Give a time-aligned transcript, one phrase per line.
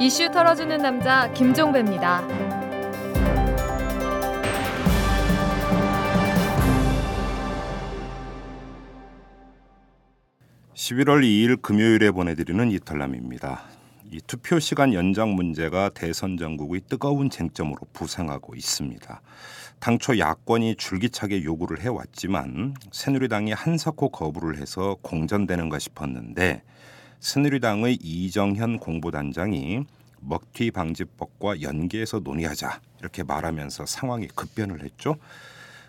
[0.00, 2.22] 이슈 털어주는 남자 김종배입니다.
[10.74, 13.64] 11월 2일 금요일에 보내드리는 이탈남입니다.
[14.12, 19.20] 이 투표 시간 연장 문제가 대선 전국의 뜨거운 쟁점으로 부상하고 있습니다.
[19.80, 26.62] 당초 야권이 줄기차게 요구를 해왔지만 새누리당이 한사코 거부를 해서 공전되는가 싶었는데
[27.20, 29.84] 새누리당의 이정현 공보단장이
[30.20, 35.16] 먹튀 방지법과 연계해서 논의하자 이렇게 말하면서 상황이 급변을 했죠.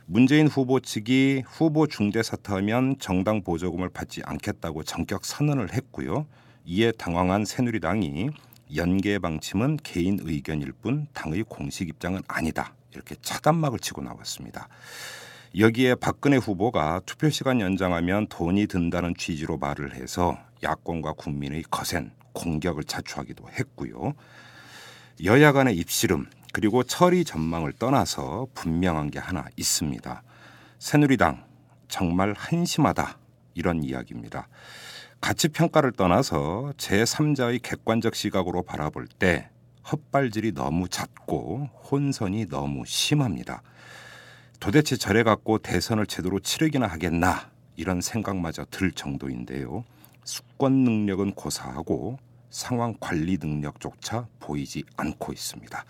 [0.05, 6.25] 문재인 후보 측이 후보 중대 사퇴하면 정당 보조금을 받지 않겠다고 전격 선언을 했고요.
[6.65, 8.29] 이에 당황한 새누리당이
[8.75, 12.73] 연계 방침은 개인 의견일 뿐 당의 공식 입장은 아니다.
[12.93, 14.67] 이렇게 차단막을 치고 나왔습니다.
[15.57, 22.83] 여기에 박근혜 후보가 투표 시간 연장하면 돈이 든다는 취지로 말을 해서 야권과 국민의 거센 공격을
[22.83, 24.13] 자초하기도 했고요.
[25.23, 30.23] 여야 간의 입씨름 그리고 처리 전망을 떠나서 분명한 게 하나 있습니다.
[30.79, 31.45] 새누리당
[31.87, 33.17] 정말 한심하다
[33.53, 34.47] 이런 이야기입니다.
[35.21, 39.49] 가치 평가를 떠나서 제3자의 객관적 시각으로 바라볼 때
[39.91, 43.61] 헛발질이 너무 잦고 혼선이 너무 심합니다.
[44.59, 49.83] 도대체 저래 갖고 대선을 제대로 치르기나 하겠나 이런 생각마저 들 정도인데요.
[50.29, 52.19] 수권 능력은 고사하고
[52.51, 55.85] 상황 관리 능력조차 보이지 않고 있습니다.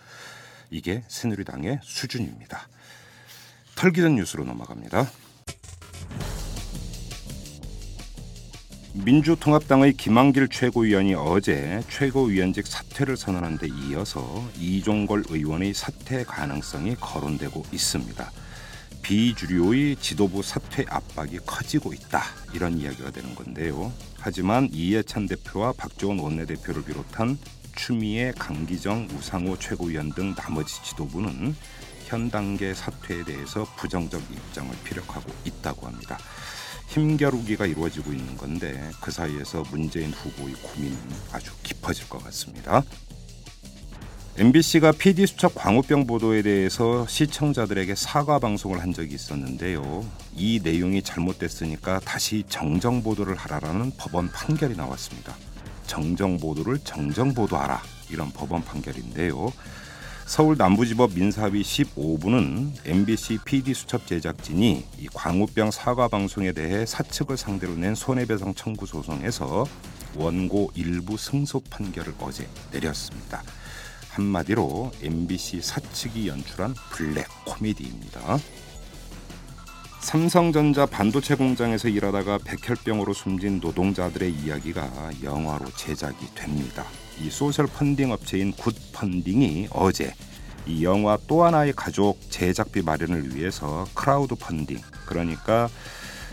[0.72, 2.70] 이게 새누리당의 수준입니다.
[3.76, 5.10] 털기전 뉴스로 넘어갑니다.
[8.94, 14.24] 민주통합당의 김한길 최고위원이 어제 최고위원직 사퇴를 선언한 데 이어서
[14.58, 18.32] 이종걸 의원의 사퇴 가능성이 거론되고 있습니다.
[19.10, 22.22] 비주류의 지도부 사퇴 압박이 커지고 있다
[22.54, 23.92] 이런 이야기가 되는 건데요.
[24.20, 27.40] 하지만 이해찬 대표와 박지원 원내대표를 비롯한
[27.76, 31.56] 추미애, 강기정, 우상호 최고위원 등 나머지 지도부는
[32.06, 36.20] 현 단계 사퇴에 대해서 부정적 입장을 피력하고 있다고 합니다.
[36.90, 41.00] 힘겨루기가 이루어지고 있는 건데 그 사이에서 문재인 후보의 고민은
[41.32, 42.84] 아주 깊어질 것 같습니다.
[44.40, 50.06] MBC가 PD 수첩 광우병 보도에 대해서 시청자들에게 사과 방송을 한 적이 있었는데요.
[50.34, 55.36] 이 내용이 잘못됐으니까 다시 정정 보도를 하라라는 법원 판결이 나왔습니다.
[55.88, 59.52] 정정 보도를 정정 보도하라 이런 법원 판결인데요.
[60.26, 67.76] 서울 남부지법 민사위 15부는 MBC PD 수첩 제작진이 이 광우병 사과 방송에 대해 사측을 상대로
[67.76, 69.66] 낸 손해배상 청구 소송에서
[70.16, 73.44] 원고 일부 승소 판결을 어제 내렸습니다.
[74.20, 78.38] 한마디로 MBC 사측이 연출한 블랙 코미디입니다.
[80.02, 86.84] 삼성전자 반도체 공장에서 일하다가 백혈병으로 숨진 노동자들의 이야기가 영화로 제작이 됩니다.
[87.22, 90.14] 이 social funding 업체인 굿펀딩이 어제
[90.66, 95.70] 이 영화 또 하나의 가족 제작비 마련을 위해서 crowd funding 그러니까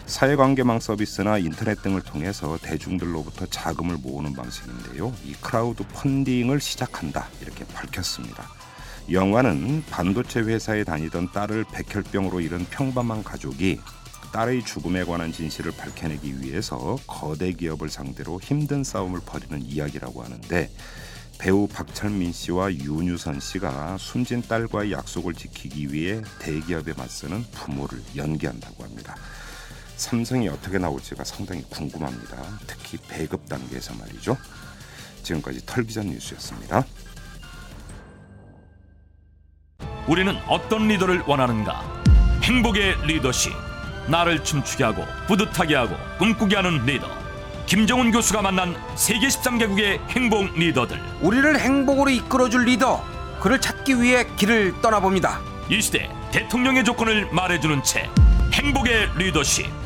[0.07, 5.13] 사회관계망 서비스나 인터넷 등을 통해서 대중들로부터 자금을 모으는 방식인데요.
[5.25, 8.49] 이 crowd funding을 시작한다 이렇게 밝혔습니다.
[9.11, 13.81] 영화는 반도체 회사에 다니던 딸을 백혈병으로 잃은 평범한 가족이
[14.33, 20.71] 딸의 죽음에 관한 진실을 밝혀내기 위해서 거대 기업을 상대로 힘든 싸움을 벌이는 이야기라고 하는데
[21.39, 29.17] 배우 박철민 씨와 윤유선 씨가 숨진 딸과의 약속을 지키기 위해 대기업에 맞서는 부모를 연기한다고 합니다.
[29.97, 32.37] 삼성이 어떻게 나올지가 상당히 궁금합니다.
[32.67, 34.37] 특히 배급 단계에서 말이죠.
[35.23, 36.85] 지금까지 털기전 뉴스였습니다.
[40.07, 41.83] 우리는 어떤 리더를 원하는가?
[42.43, 43.53] 행복의 리더십.
[44.09, 47.09] 나를 춤추게 하고 뿌듯하게 하고 꿈꾸게 하는 리더.
[47.67, 51.01] 김정은 교수가 만난 세계 13개국의 행복 리더들.
[51.23, 53.03] 우리를 행복으로 이끌어줄 리더.
[53.41, 55.41] 그를 찾기 위해 길을 떠나봅니다.
[55.69, 58.09] 이 시대 대통령의 조건을 말해주는 책.
[58.53, 59.86] 행복의 리더십.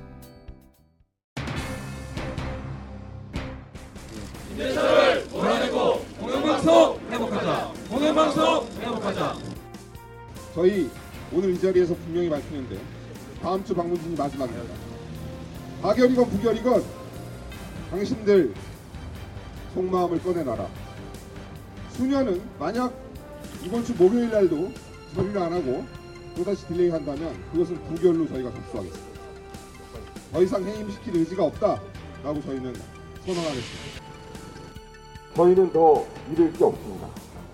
[10.53, 10.89] 저희
[11.31, 12.77] 오늘 이 자리에서 분명히 밝히는데
[13.41, 14.73] 다음 주 방문진이 마지막입니다.
[15.81, 16.83] 가결이건 부결이건
[17.89, 18.53] 당신들
[19.73, 20.67] 속마음을 꺼내놔라.
[21.91, 22.93] 수녀는 만약
[23.63, 24.71] 이번 주 목요일 날도
[25.15, 25.85] 처리를 안 하고
[26.35, 29.11] 또다시 delay 한다면 그것은 부결로 저희가 접수하겠습니다.
[30.33, 32.73] 더 이상 해임시킬 의지가 없다라고 저희는
[33.25, 34.01] 선언하겠습니다.
[35.35, 37.07] 저희는 더 잃을 게 없습니다.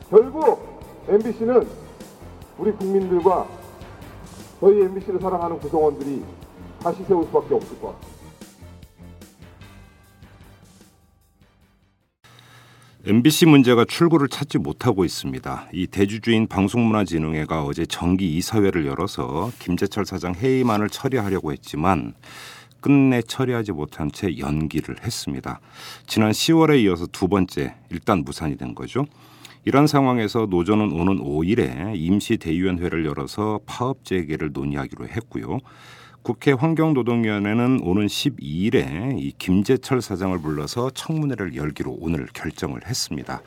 [0.09, 1.86] 결국 MBC는
[2.57, 3.47] 우리 국민들과
[4.59, 6.23] 저희 MBC를 사랑하는 구성원들이
[6.81, 8.17] 다시 세울 수밖에 없을 것 같습니다.
[13.05, 15.69] MBC 문제가 출구를 찾지 못하고 있습니다.
[15.71, 22.15] 이 대주주인 방송문화진흥회가 어제 정기 이사회를 열어서 김재철 사장 해임안을 처리하려고 했지만
[22.81, 25.61] 끝내 처리하지 못한 채 연기를 했습니다.
[26.05, 29.05] 지난 10월에 이어서 두 번째 일단 무산이 된 거죠.
[29.65, 35.59] 이런 상황에서 노조는 오는 5일에 임시 대의원회를 열어서 파업 재개를 논의하기로 했고요.
[36.21, 43.41] 국회 환경노동위원회는 오는 12일에 이 김재철 사장을 불러서 청문회를 열기로 오늘 결정을 했습니다.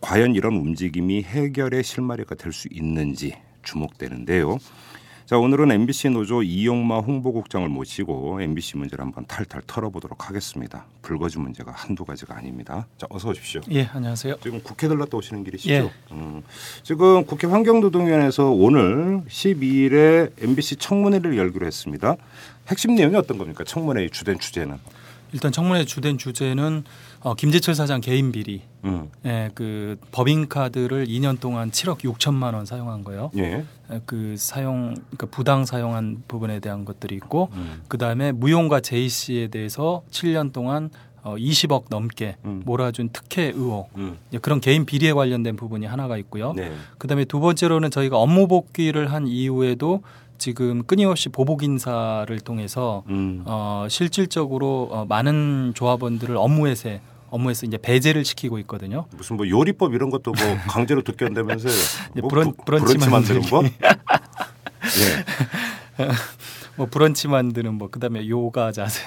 [0.00, 4.58] 과연 이런 움직임이 해결의 실마리가 될 수 있는지 주목되는데요.
[5.26, 10.84] 자 오늘은 MBC 노조 이용마 홍보국장을 모시고 MBC 문제를 한번 탈탈 털어보도록 하겠습니다.
[11.00, 12.86] 불거진 문제가 한두 가지가 아닙니다.
[12.98, 13.62] 자 어서 오십시오.
[13.70, 14.36] 예, 안녕하세요.
[14.42, 15.72] 지금 국회 들렀다 오시는 길이시죠?
[15.72, 15.90] 예.
[16.12, 16.42] 음,
[16.82, 22.16] 지금 국회 환경노동위원회에서 오늘 12일에 MBC 청문회를 열기로 했습니다.
[22.68, 23.64] 핵심 내용이 어떤 겁니까?
[23.64, 24.76] 청문회의 주된 주제는?
[25.32, 26.84] 일단 청문회 주된 주제는
[27.24, 33.02] 어, 김재철 사장 개인 비리, 음, 예, 그 법인카드를 2년 동안 7억 6천만 원 사용한
[33.02, 33.30] 거요.
[33.38, 33.64] 예.
[33.90, 37.80] 예, 그 사용, 그러니까 부당 사용한 부분에 대한 것들이 있고, 음.
[37.88, 40.90] 그 다음에 무용과 제이 씨에 대해서 7년 동안
[41.22, 42.60] 어, 20억 넘게 음.
[42.66, 46.52] 몰아준 특혜 의혹, 음, 예, 그런 개인 비리에 관련된 부분이 하나가 있고요.
[46.52, 46.74] 네.
[46.98, 50.02] 그다음에 두 번째로는 저희가 업무 복귀를 한 이후에도
[50.36, 53.44] 지금 끊임없이 보복 인사를 통해서 음.
[53.46, 56.98] 어, 실질적으로 어, 많은 조합원들을 업무에서
[57.34, 59.06] 업무에서 이제 배제를 시키고 있거든요.
[59.16, 61.72] 무슨 뭐 요리법 이런 것도 뭐 강제로 듣게 한다면서요?
[62.16, 63.42] 예, 뭐 브런- 부- 브런치 브런치 만드는.
[63.42, 63.62] 거?
[65.98, 66.04] 예.
[66.76, 69.02] 뭐 브런치 만드는 뭐 그다음에 요가 자세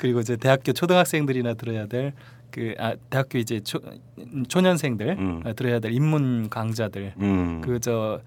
[0.00, 2.12] 그리고 이제 대학교 초등학생들이나 들어야 될
[2.52, 3.78] 그 아, 대학교 이제 초,
[4.48, 5.40] 초년생들 음.
[5.46, 7.60] 아, 들어야 될 인문 강자들 음.
[7.60, 8.20] 그저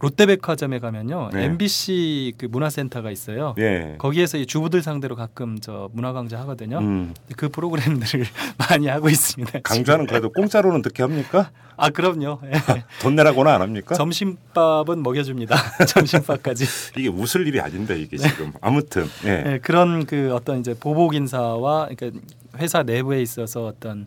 [0.00, 1.44] 롯데백화점에 가면요 네.
[1.44, 3.54] MBC 그 문화센터가 있어요.
[3.58, 3.96] 예.
[3.98, 6.78] 거기에서 이 주부들 상대로 가끔 저 문화 강좌 하거든요.
[6.78, 7.14] 음.
[7.36, 8.24] 그 프로그램들을
[8.70, 9.60] 많이 하고 있습니다.
[9.62, 11.50] 강좌는 그래도 공짜로는 듣게 합니까?
[11.76, 12.40] 아 그럼요.
[12.44, 12.84] 예.
[13.00, 13.94] 돈 내라고는 안 합니까?
[13.94, 15.56] 점심밥은 먹여줍니다.
[15.86, 16.64] 점심밥까지.
[16.96, 19.44] 이게 웃을 일이 아닌데 이게 지금 아무튼 예.
[19.46, 22.20] 예, 그런 그 어떤 이제 보복 인사와 그러니까
[22.58, 24.06] 회사 내부에 있어서 어떤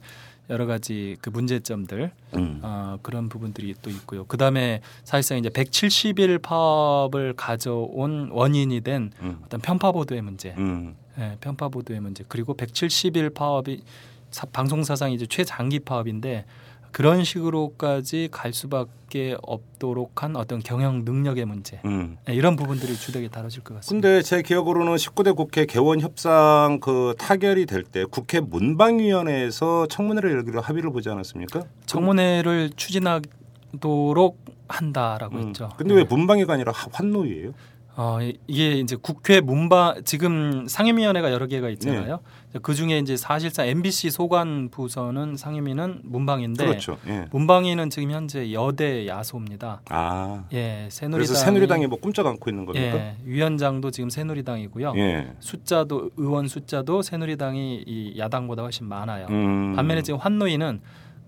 [0.51, 2.59] 여러 가지 그 문제점들 음.
[2.61, 4.25] 어, 그런 부분들이 또 있고요.
[4.25, 9.39] 그 다음에 사실상 이제 170일 파업을 가져온 원인이 된 음.
[9.45, 10.95] 어떤 편파 보도의 문제, 음.
[11.17, 13.81] 예, 편파 보도의 문제 그리고 170일 파업이
[14.29, 16.45] 사- 방송사상 이제 최장기 파업인데
[16.91, 22.17] 그런 식으로까지 갈 수밖에 없도록 한 어떤 경영 능력의 문제 음.
[22.29, 24.07] 예, 이런 부분들이 주되게 다뤄질 것 같습니다.
[24.07, 30.61] 근데 제 기억으로는 19대 국회 개원 협상 그 타결이 될 때 국회 문방위원회에서 청문회를 열기로
[30.61, 31.63] 합의를 보지 않았습니까?
[31.85, 34.37] 청문회를 추진하도록
[34.67, 35.47] 한다라고 음.
[35.47, 35.69] 했죠.
[35.77, 37.51] 근데 왜 문방위가 아니라 하- 환노위예요?
[37.97, 42.19] 어, 이- 이게 이제 국회 문방 지금 상임위원회가 여러 개가 있잖아요.
[42.53, 42.59] 네.
[42.61, 46.97] 그 중에 이제 사실상 MBC 소관 부서는 상임위는 문방인데 그렇죠.
[47.07, 47.25] 예.
[47.31, 49.81] 문방위는 지금 현재 여대 야소입니다.
[49.89, 50.43] 아.
[50.53, 52.97] 예, 새누리당 그래서 새누리당이 뭐 꼼짝 않고 있는 겁니까?
[52.97, 54.93] 예, 위원장도 지금 새누리당이고요.
[54.97, 55.33] 예.
[55.39, 59.27] 숫자도 의원 숫자도 새누리당이 이 야당보다 훨씬 많아요.
[59.29, 59.73] 음.
[59.75, 60.81] 반면에 지금 환노위는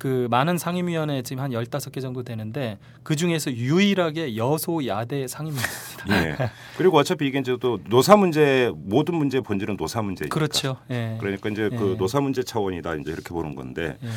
[0.04, 5.70] 그 많은 상임위원회 지금 한 15개 정도 되는데 그 중에서 유일하게 여소 야대 상임위입니다.
[6.10, 6.36] 예.
[6.78, 10.34] 그리고 어차피 이게 이제 또 노사 문제 모든 문제의 본질은 노사 문제니까.
[10.34, 10.76] 그렇죠.
[10.92, 11.16] 예.
[11.22, 11.96] 그러니까 이제 그 예.
[11.98, 13.96] 노사 문제 차원이다 이제 이렇게 보는 건데.
[14.04, 14.10] 예.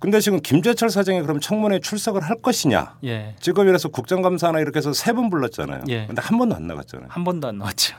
[0.00, 2.96] 근데 지금 김재철 사장이 그럼 청문회 출석을 할 것이냐?
[3.04, 3.36] 예.
[3.38, 5.84] 지금 이래서 국정감사나 이렇게 해서 세 번 불렀잖아요.
[5.88, 6.06] 예.
[6.08, 7.06] 근데 한 번도 안 나갔잖아요.
[7.12, 7.94] 한 번도 안 나왔죠.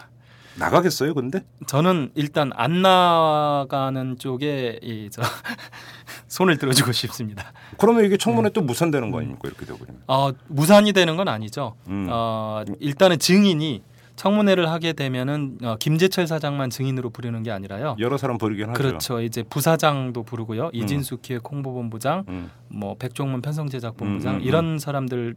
[0.56, 1.44] 나가겠어요, 근데?
[1.68, 5.22] 저는 일단 안 나가는 쪽에 이저
[6.28, 7.52] 손을 들어주고 싶습니다.
[7.78, 8.54] 그러면 이게 청문회 네.
[8.54, 9.42] 또 무산되는 거 아닙니까?
[9.46, 10.02] 이렇게 그러면.
[10.08, 11.76] 어, 무산이 되는 건 아니죠.
[11.88, 12.08] 음.
[12.10, 13.84] 어, 일단은 증인이
[14.16, 17.96] 청문회를 하게 되면은 어, 김재철 사장만 증인으로 부르는 게 아니라요.
[18.00, 18.78] 여러 사람 부르긴 하죠.
[18.78, 19.22] 그렇죠.
[19.22, 20.70] 이제 부사장도 부르고요.
[20.74, 22.52] 이진수 기획 홍보본부장, 음.
[22.68, 24.46] 뭐 백종문 편성제작본부장 음, 음, 음.
[24.46, 25.36] 이런 사람들을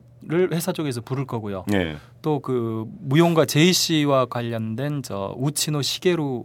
[0.52, 1.64] 회사 쪽에서 부를 거고요.
[1.72, 1.96] 예.
[2.22, 6.44] 또그 무용과 제이 씨와 관련된 저 우치노 시게루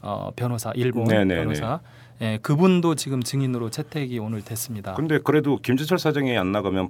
[0.00, 1.36] 어, 변호사 일본 네네네.
[1.36, 1.80] 변호사
[2.20, 4.94] 예, 그분도 지금 증인으로 채택이 오늘 됐습니다.
[4.94, 6.88] 근데 그래도 김재철 사장이 안 나가면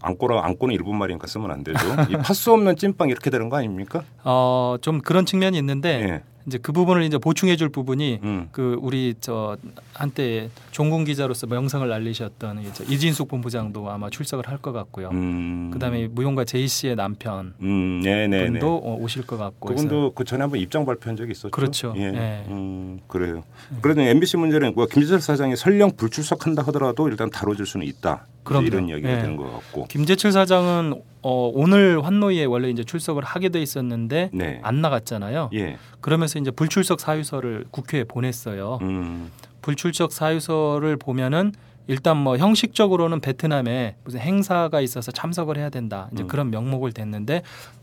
[0.00, 1.78] 안고라 안고는 일본 말이니까 쓰면 안 되죠.
[2.08, 4.04] 이 파수 없는 찐빵 이렇게 되는 거 아닙니까?
[4.22, 6.22] 어, 좀 그런 측면이 있는데 예.
[6.50, 8.48] 이제 그 부분을 이제 보충해 줄 부분이 음.
[8.50, 9.56] 그 우리 저
[9.94, 15.08] 한때 종군 기자로서 명성을 날리셨던 이제 이진숙 본부장도 아마 출석을 할 것 같고요.
[15.12, 15.70] 음.
[15.72, 18.46] 그다음에 무용가 제이 씨의 남편 음, 네네네.
[18.50, 19.68] 분도 어, 오실 것 같고.
[19.70, 21.50] 그분도 그 전에 한번 입장 발표한 적이 있었죠.
[21.50, 21.94] 그렇죠.
[21.96, 22.02] 예.
[22.02, 22.44] 예.
[22.48, 23.42] 음, 그래요.
[23.80, 28.26] 그래도 MBC 문제는 뭐 김재철 사장이 설령 불출석한다 하더라도 일단 다뤄줄 수는 있다.
[28.42, 28.66] 그럼요.
[28.66, 29.16] 이런 이야기가 예.
[29.22, 29.86] 되는 것 같고.
[29.86, 34.60] 김재철 사장은 어, 오늘 환노위에 원래 이제 출석을 하게 돼 있었는데 네.
[34.62, 35.50] 안 나갔잖아요.
[35.54, 35.76] 예.
[36.00, 38.78] 그러면서 이제 불출석 사유서를 국회에 보냈어요.
[38.82, 39.30] 음.
[39.60, 41.52] 불출석 사유서를 보면은
[41.86, 46.08] 일단 뭐 형식적으로는 베트남에 무슨 행사가 있어서 참석을 해야 된다.
[46.12, 46.28] 이제 음.
[46.28, 47.42] 그런 명목을 댔는데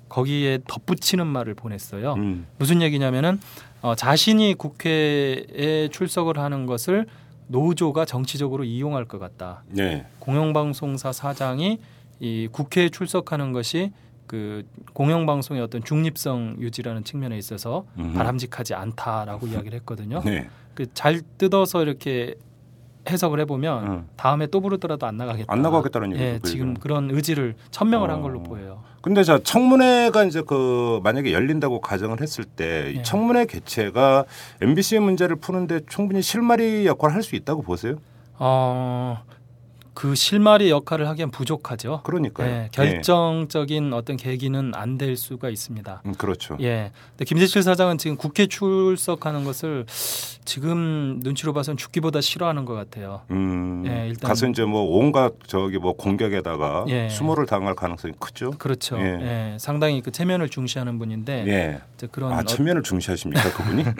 [0.10, 2.14] 거기에 덧붙이는 말을 보냈어요.
[2.14, 2.48] 음.
[2.58, 3.40] 무슨 얘기냐면은
[3.82, 7.06] 어, 자신이 국회에 출석을 하는 것을
[7.48, 9.64] 노조가 정치적으로 이용할 것 같다.
[9.70, 10.06] 네.
[10.20, 11.80] 공영방송사 사장이
[12.20, 13.92] 이 국회에 출석하는 것이
[14.26, 18.14] 그 공영방송의 어떤 중립성 유지라는 측면에 있어서 음흠.
[18.18, 20.22] 바람직하지 않다라고 이야기를 했거든요.
[20.26, 20.50] 네.
[20.74, 22.36] 그잘 뜯어서 이렇게
[23.10, 24.08] 해석을 해보면 음.
[24.18, 25.52] 다음에 또 부르더라도 안 나가겠다.
[25.52, 26.74] 안 나가겠다는 얘기죠, 예, 그 지금.
[26.74, 28.22] 그런 의지를 천명을 한 어.
[28.22, 28.84] 걸로 보여요.
[29.02, 33.02] 근데 자 청문회가 이제 그 만약에 열린다고 가정을 했을 때이 예.
[33.04, 34.26] 청문회 개최가
[34.62, 37.96] MBC의 문제를 푸는데 충분히 실마리 역할을 할 수 있다고 보세요?
[38.40, 39.24] 어,
[39.98, 42.02] 그 실마리 역할을 하기엔 부족하죠.
[42.04, 42.48] 그러니까요.
[42.48, 46.04] 예, 결정적인 어떤 계기는 안 될 수가 있습니다.
[46.06, 46.56] 음, 그렇죠.
[46.62, 46.92] 예.
[47.12, 49.88] 근데 김재철 사장은 지금 국회 출석하는 것을
[50.46, 53.22] 지금 눈치로 봐서는 죽기보다 싫어하는 것 같아요.
[53.32, 57.10] 음, 예, 일단- 가서 이제 뭐 온갖 저기 뭐 공격에다가 예.
[57.10, 58.52] 수모를 당할 가능성이 크죠.
[58.52, 59.00] 그렇죠.
[59.00, 59.54] 예.
[59.54, 59.58] 예.
[59.60, 61.82] 상당히 그 체면을 중시하는 분인데 예.
[61.96, 63.84] 이제 그런 아 어- 체면을 중시하십니까 그분이?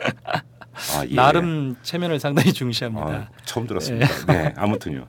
[0.96, 1.16] 아, 예.
[1.16, 3.08] 나름 체면을 상당히 중시합니다.
[3.08, 4.08] 아, 처음 들었습니다.
[4.28, 5.08] 네, 아무튼요.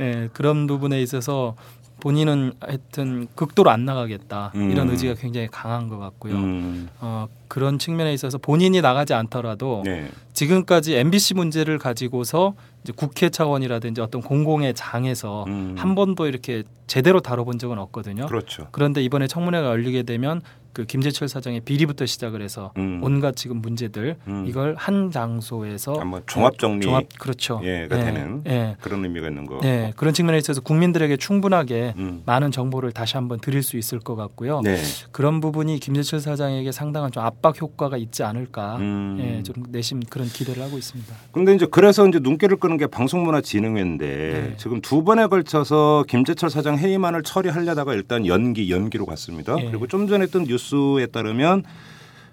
[0.00, 1.54] 예, 그런 부분에 있어서
[2.00, 4.70] 본인은 하여튼 극도로 안 나가겠다 음.
[4.70, 6.34] 이런 의지가 굉장히 강한 것 같고요.
[6.34, 10.08] 음, 어, 그런 측면에 있어서 본인이 나가지 않더라도 네.
[10.32, 15.74] 지금까지 MBC 문제를 가지고서 이제 국회 차원이라든지 어떤 공공의 장에서 음.
[15.76, 18.26] 한 번도 이렇게 제대로 다뤄본 적은 없거든요.
[18.26, 18.68] 그렇죠.
[18.72, 20.40] 그런데 이번에 청문회가 열리게 되면
[20.72, 23.00] 그 김재철 사장의 비리부터 시작을 해서 음.
[23.02, 24.44] 온갖 지금 문제들 음.
[24.46, 27.60] 이걸 한 장소에서 한번 종합 정리 종합 그렇죠.
[27.62, 28.76] 예가 예, 되는 예.
[28.80, 29.58] 그런 의미가 있는 거.
[29.60, 32.22] 네, 그런 측면에 있어서 국민들에게 충분하게 음.
[32.24, 34.60] 많은 정보를 다시 한번 드릴 수 있을 것 같고요.
[34.62, 34.78] 네.
[35.10, 38.76] 그런 부분이 김재철 사장에게 상당한 좀 압박 효과가 있지 않을까.
[38.76, 39.16] 음.
[39.20, 41.12] 예, 좀 내심 그런 기대를 하고 있습니다.
[41.32, 44.54] 근데 이제 그래서 이제 눈길을 끄는 게 방송문화진흥회인데 네.
[44.56, 49.56] 지금 두 번에 걸쳐서 김재철 사장 회의만을 처리하려다가 일단 연기 연기로 갔습니다.
[49.58, 49.66] 예.
[49.66, 50.59] 그리고 좀 전에 뜬 뉴스
[51.00, 51.64] 에 따르면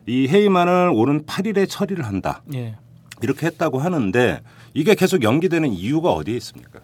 [0.06, 2.42] 이 회의만을 오는 8일에 처리를 한다.
[2.54, 2.76] 예.
[3.22, 4.42] 이렇게 했다고 하는데
[4.74, 6.80] 이게 계속 연기되는 이유가 어디에 있습니까?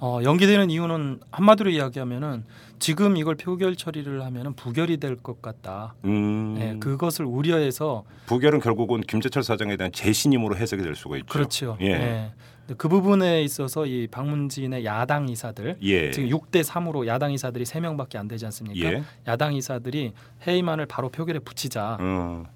[0.00, 2.44] 어, 연기되는 이유는 한마디로 이야기하면은
[2.78, 5.94] 지금 이걸 표결 처리를 하면은 부결이 될 것 같다.
[6.04, 11.26] 음, 예, 그것을 우려해서 부결은 결국은 김재철 사장에 대한 재신임으로 해석이 될 수가 있죠.
[11.26, 11.76] 그렇죠.
[11.80, 11.86] 예.
[11.86, 12.30] 예.
[12.76, 16.10] 그 부분에 있어서 이 방문진의 야당 이사들 예.
[16.10, 18.92] 지금 6대 3으로 야당 이사들이 3명밖에 안 되지 않습니까?
[18.92, 19.02] 예.
[19.26, 20.12] 야당 이사들이
[20.46, 22.46] 회의만을 바로 표결에 붙이자라고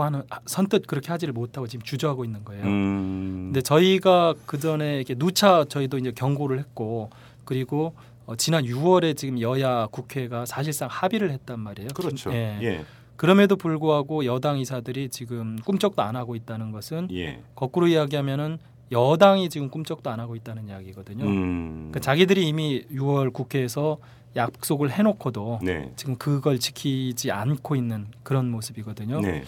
[0.00, 2.64] 어, 하는 아, 선뜻 그렇게 하지를 못하고 지금 주저하고 있는 거예요.
[2.64, 7.10] 음, 근데 저희가 그 전에 이렇게 누차 저희도 이제 경고를 했고
[7.44, 7.94] 그리고
[8.26, 11.90] 어, 지난 6월에 지금 여야 국회가 사실상 합의를 했단 말이에요.
[11.94, 12.32] 그렇죠.
[12.32, 12.58] 예.
[12.62, 12.84] 예.
[13.16, 17.40] 그럼에도 불구하고 여당 이사들이 지금 꿈쩍도 안 하고 있다는 것은 예.
[17.54, 18.58] 거꾸로 이야기하면은
[18.92, 21.24] 여당이 지금 꿈쩍도 안 하고 있다는 이야기거든요.
[21.24, 23.98] 음, 그러니까 자기들이 이미 6월 국회에서
[24.36, 25.92] 약속을 해놓고도 네.
[25.96, 29.20] 지금 그걸 지키지 않고 있는 그런 모습이거든요.
[29.20, 29.44] 네.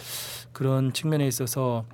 [0.52, 1.84] 그런 측면에 있어서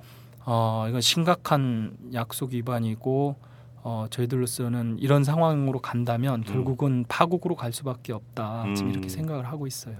[0.45, 3.35] 어, 이건 심각한 약속 위반이고
[3.83, 8.65] 어, 저희들로서는 이런 상황으로 간다면 결국은 파국으로 갈 수밖에 없다.
[8.75, 8.91] 지금 음.
[8.91, 9.95] 이렇게 생각을 하고 있어요.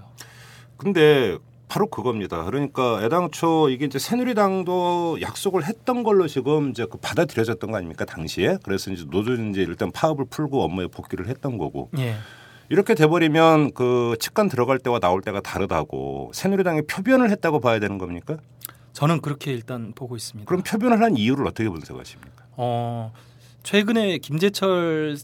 [0.76, 1.38] 근데
[1.72, 2.44] 바로 그겁니다.
[2.44, 8.58] 그러니까 애당초 이게 이제 새누리당도 약속을 했던 걸로 지금 이제 그 받아들여졌던 거 아닙니까 당시에?
[8.62, 12.16] 그래서 이제 노조는 이제 일단 파업을 풀고 업무에 복귀를 했던 거고 예.
[12.68, 18.36] 이렇게 돼버리면 그 측간 들어갈 때와 나올 때가 다르다고 새누리당이 표변을 했다고 봐야 되는 겁니까?
[18.92, 20.46] 저는 그렇게 일단 보고 있습니다.
[20.46, 22.44] 그럼 표변을 한 이유를 어떻게 분석하십니까?
[22.58, 23.14] 어,
[23.62, 25.16] 최근에 김재철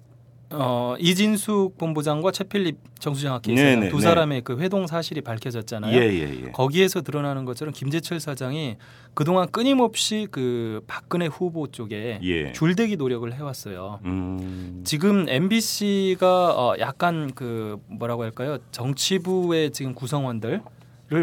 [0.50, 4.02] 어, 이진숙 본부장과 최필립 정수장 네네, 케이스 두 네.
[4.02, 5.95] 사람의 그 회동 사실이 밝혀졌잖아요.
[5.95, 6.50] 예 예 예.
[6.52, 8.76] 거기에서 드러나는 것처럼 김재철 사장이
[9.12, 12.52] 그동안 끊임없이 그 박근혜 후보 쪽에 예.
[12.52, 14.00] 줄대기 노력을 해왔어요.
[14.05, 18.57] 음, 지금 MBC가 어 약간 그 뭐라고 할까요?
[18.73, 20.62] 정치부의 지금 구성원들을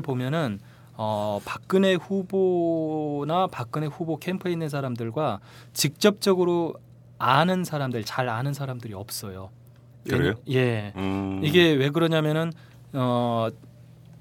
[0.04, 0.60] 보면은
[0.98, 5.40] 어 박근혜 후보나 박근혜 후보 캠프에 있는 사람들과
[5.74, 6.76] 직접적으로
[7.18, 9.50] 아는 사람들, 잘 아는 사람들이 없어요.
[10.08, 10.34] 그래요?
[10.50, 10.94] 예.
[10.96, 12.52] 음, 이게 왜 그러냐면은
[12.94, 13.50] 어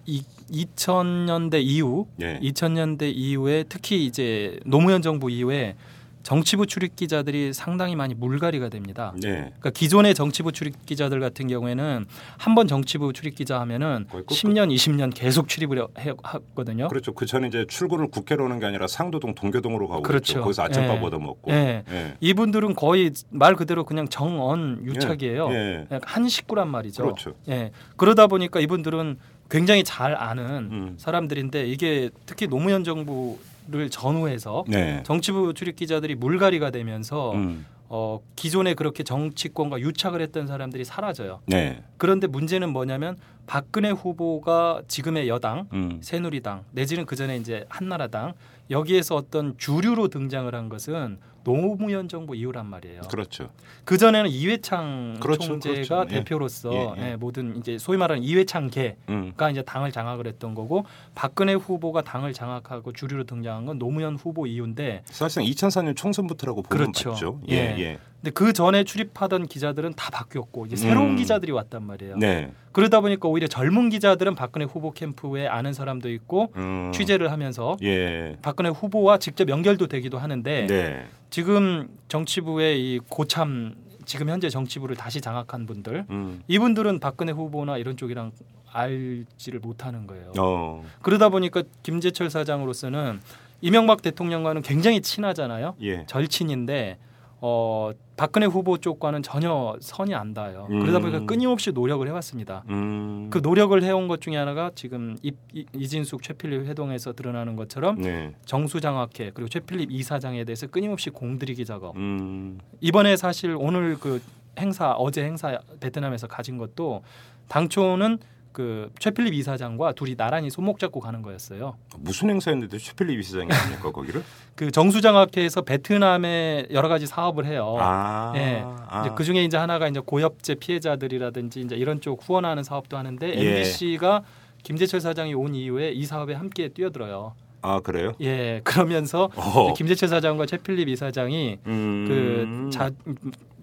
[0.06, 2.38] 이, 2000년대 이후, 예.
[2.40, 5.76] 2000년대 이후에 특히 이제 노무현 정부 이후에
[6.24, 9.12] 정치부 출입 기자들이 상당히 많이 물갈이가 됩니다.
[9.20, 9.30] 네.
[9.30, 12.06] 그러니까 기존의 정치부 출입 기자들 같은 경우에는
[12.38, 16.88] 한 번 정치부 출입 기자 하면은 거의 그- 10년, 20년 계속 출입을 해- 하거든요.
[16.88, 17.12] 그렇죠.
[17.12, 20.40] 그 전에 이제 출근을 국회로 오는 게 아니라 상도동 동교동으로 가고 그렇죠.
[20.40, 21.00] 거기서 아침밥 예.
[21.04, 21.50] 얻어 먹고.
[21.52, 21.84] 예.
[21.90, 22.14] 예.
[22.20, 25.50] 이분들은 거의 말 그대로 그냥 정언 유착이에요.
[25.52, 25.84] 예.
[25.88, 27.02] 그냥 한 식구란 말이죠.
[27.02, 27.34] 그렇죠.
[27.48, 27.70] 예.
[27.96, 29.18] 그러다 보니까 이분들은
[29.50, 30.94] 굉장히 잘 아는 음.
[30.96, 35.02] 사람들인데 이게 특히 노무현 정부 를 전후해서 네.
[35.04, 37.64] 정치부 출입 기자들이 물갈이가 되면서 음.
[37.88, 41.40] 어, 기존에 그렇게 정치권과 유착을 했던 사람들이 사라져요.
[41.46, 41.82] 네.
[41.96, 43.16] 그런데 문제는 뭐냐면
[43.46, 45.98] 박근혜 후보가 지금의 여당 음.
[46.02, 48.34] 새누리당 내지는 그 전에 이제 한나라당
[48.70, 53.02] 여기에서 어떤 주류로 등장을 한 것은 노무현 정부 이후란 말이에요.
[53.02, 53.50] 그렇죠.
[53.84, 56.06] 그 전에는 이회창 그렇죠, 총재가 그렇죠.
[56.10, 56.18] 예.
[56.18, 57.10] 대표로서 예, 예.
[57.10, 59.32] 예, 모든 이제 소위 말하는 이회창계가 음.
[59.50, 65.02] 이제 당을 장악을 했던 거고 박근혜 후보가 당을 장악하고 주류로 등장한 건 노무현 후보 이후인데
[65.04, 67.10] 사실상 2004년 총선부터라고 보면 그렇죠.
[67.10, 67.40] 맞죠.
[67.50, 67.76] 예.
[67.78, 67.98] 예.
[68.24, 68.30] 예.
[68.30, 71.16] 근데 그 전에 출입하던 기자들은 다 바뀌었고 이제 새로운 음.
[71.16, 72.16] 기자들이 왔단 말이에요.
[72.16, 72.50] 네.
[72.72, 76.90] 그러다 보니까 오히려 젊은 기자들은 박근혜 후보 캠프에 아는 사람도 있고 음.
[76.92, 78.36] 취재를 하면서 예.
[78.42, 81.06] 박근혜 후보와 직접 연결도 되기도 하는데 네.
[81.30, 83.74] 지금 정치부의 이 고참
[84.06, 86.42] 지금 현재 정치부를 다시 장악한 분들 음.
[86.48, 88.32] 이분들은 박근혜 후보나 이런 쪽이랑
[88.72, 90.32] 알지를 못하는 거예요.
[90.38, 90.84] 어.
[91.02, 93.20] 그러다 보니까 김재철 사장으로서는
[93.60, 95.76] 이명박 대통령과는 굉장히 친하잖아요.
[95.80, 96.04] 예.
[96.06, 96.98] 절친인데
[97.46, 100.66] 어, 박근혜 후보 쪽과는 전혀 선이 안 닿아요.
[100.66, 101.26] 그러다 보니까 음.
[101.26, 102.64] 끊임없이 노력을 해왔습니다.
[102.70, 103.28] 음.
[103.28, 108.00] 그 노력을 해온 것 중에 하나가 지금 이, 이, 이 진숙 최필립 회동에서 드러나는 것처럼
[108.00, 108.34] 네.
[108.46, 111.94] 정수장학회 그리고 최필립 이사장에 대해서 끊임없이 공들이기 작업.
[111.96, 112.60] 음.
[112.80, 114.22] 이번에 사실 오늘 그
[114.58, 117.02] 행사 어제 행사 베트남에서 가진 것도
[117.48, 118.20] 당초는
[118.54, 121.76] 그 최필립 이사장과 둘이 나란히 손목 잡고 가는 거였어요.
[121.98, 124.22] 무슨 행사였는데 최필립 이사장이 아닙니까 거기를?
[124.54, 127.76] 그 정수장학회에서 베트남에 여러 가지 사업을 해요.
[127.80, 128.32] 아.
[128.36, 128.62] 예.
[128.64, 129.12] 아.
[129.16, 133.32] 그 중에 이제 하나가 이제 고엽제 피해자들이라든지 이제 이런 쪽 후원하는 사업도 하는데 예.
[133.56, 134.22] MBC가
[134.62, 137.34] 김재철 사장이 온 이후에 이 사업에 함께 뛰어들어요.
[137.60, 138.12] 아 그래요?
[138.20, 139.74] 예, 그러면서 어.
[139.74, 142.04] 김재철 사장과 최필립 이사장이 음.
[142.06, 142.90] 그 자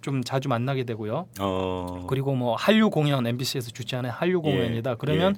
[0.02, 1.28] 좀 자주 만나게 되고요.
[1.40, 2.06] 어.
[2.08, 4.96] 그리고 뭐 한류 공연 MBC에서 주최하는 한류 예, 공연이다.
[4.96, 5.36] 그러면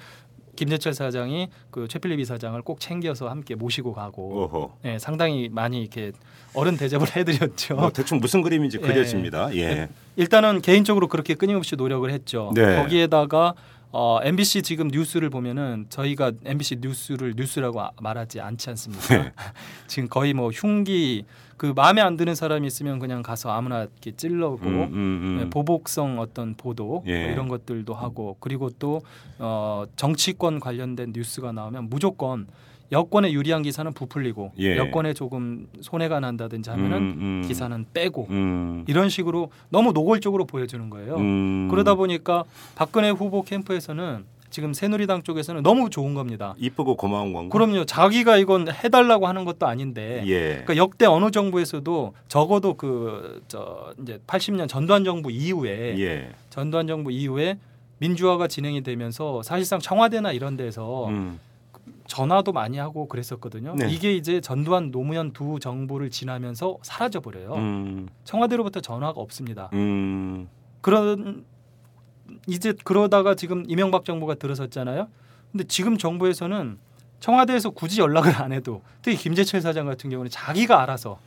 [0.56, 4.78] 김재철 사장이 그 최필립 이사장을 꼭 챙겨서 함께 모시고 가고 어허.
[4.86, 6.12] 예, 상당히 많이 이렇게
[6.54, 7.76] 어른 대접을 해드렸죠.
[7.76, 8.86] 뭐 대충 무슨 그림인지 예.
[8.86, 9.56] 그려집니다.
[9.56, 9.90] 예.
[10.16, 12.52] 일단은 개인적으로 그렇게 끊임없이 노력을 했죠.
[12.56, 12.76] 네.
[12.82, 13.56] 거기에다가
[13.96, 19.08] 어, MBC 지금 뉴스를 보면은 저희가 MBC 뉴스를 뉴스라고 아- 말하지 않지 않습니까?
[19.24, 19.32] 네.
[19.88, 21.26] 지금 거의 뭐 흉기
[21.64, 25.38] 그 마음에 안 드는 사람이 있으면 그냥 가서 아무나 이렇게 찔러고 음, 음, 음.
[25.40, 27.24] 네, 보복성 어떤 보도 예.
[27.24, 29.02] 뭐 이런 것들도 하고 그리고 또
[29.40, 32.48] 어, 정치권 관련된 뉴스가 나오면 무조건
[32.92, 34.76] 여권에 유리한 기사는 부풀리고 예.
[34.76, 37.48] 여권에 조금 손해가 난다든지 하면은 음, 음.
[37.48, 38.84] 기사는 빼고 음.
[38.90, 41.16] 이런 식으로 너무 노골적으로 보여주는 거예요.
[41.16, 41.70] 음.
[41.72, 42.44] 그러다 보니까
[42.76, 46.54] 박근혜 후보 캠프에서는 지금 새누리당 쪽에서는 너무 좋은 겁니다.
[46.60, 47.52] 이쁘고 고마운 건가?
[47.52, 47.86] 그럼요.
[47.86, 50.22] 자기가 이건 해달라고 하는 것도 아닌데.
[50.28, 50.50] 예.
[50.64, 56.30] 그러니까 역대 어느 정부에서도 적어도 그 저 이제 80년 전두환 정부 이후에 예.
[56.52, 57.58] 전두환 정부 이후에
[57.98, 61.40] 민주화가 진행이 되면서 사실상 청와대나 이런 데서 음.
[62.06, 63.74] 전화도 많이 하고 그랬었거든요.
[63.76, 63.90] 네.
[63.90, 67.56] 이게 이제 전두환 노무현 두 정부를 지나면서 사라져 버려요.
[67.56, 68.08] 음.
[68.24, 69.70] 청와대로부터 전화가 없습니다.
[69.74, 70.48] 음.
[70.82, 71.44] 그런
[72.48, 75.08] 이제 그러다가 지금 이명박 정부가 들어섰잖아요.
[75.52, 76.78] 근데 지금 정부에서는
[77.20, 81.20] 청와대에서 굳이 연락을 안 해도 특히 김재철 사장 같은 경우는 자기가 알아서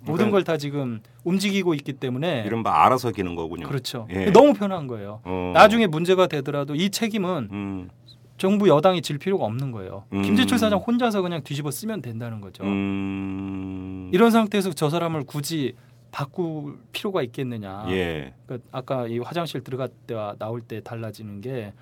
[0.00, 3.66] 모든 그러니까 걸다 지금 움직이고 있기 때문에 이른바 알아서 기는 거군요.
[3.66, 4.06] 그렇죠.
[4.10, 4.30] 예.
[4.30, 5.20] 너무 편한 거예요.
[5.24, 5.52] 어.
[5.54, 7.90] 나중에 문제가 되더라도 이 책임은 음.
[8.36, 10.04] 정부 여당이 질 필요가 없는 거예요.
[10.12, 10.22] 음.
[10.22, 12.62] 김재철 사장 혼자서 그냥 뒤집어 쓰면 된다는 거죠.
[12.62, 14.10] 음.
[14.12, 15.74] 이런 상태에서 저 사람을 굳이
[16.10, 17.86] 바꿀 필요가 있겠느냐.
[17.90, 18.32] 예.
[18.46, 21.72] 그러니까 아까 이 화장실 들어갈 때와 나올 때 달라지는 게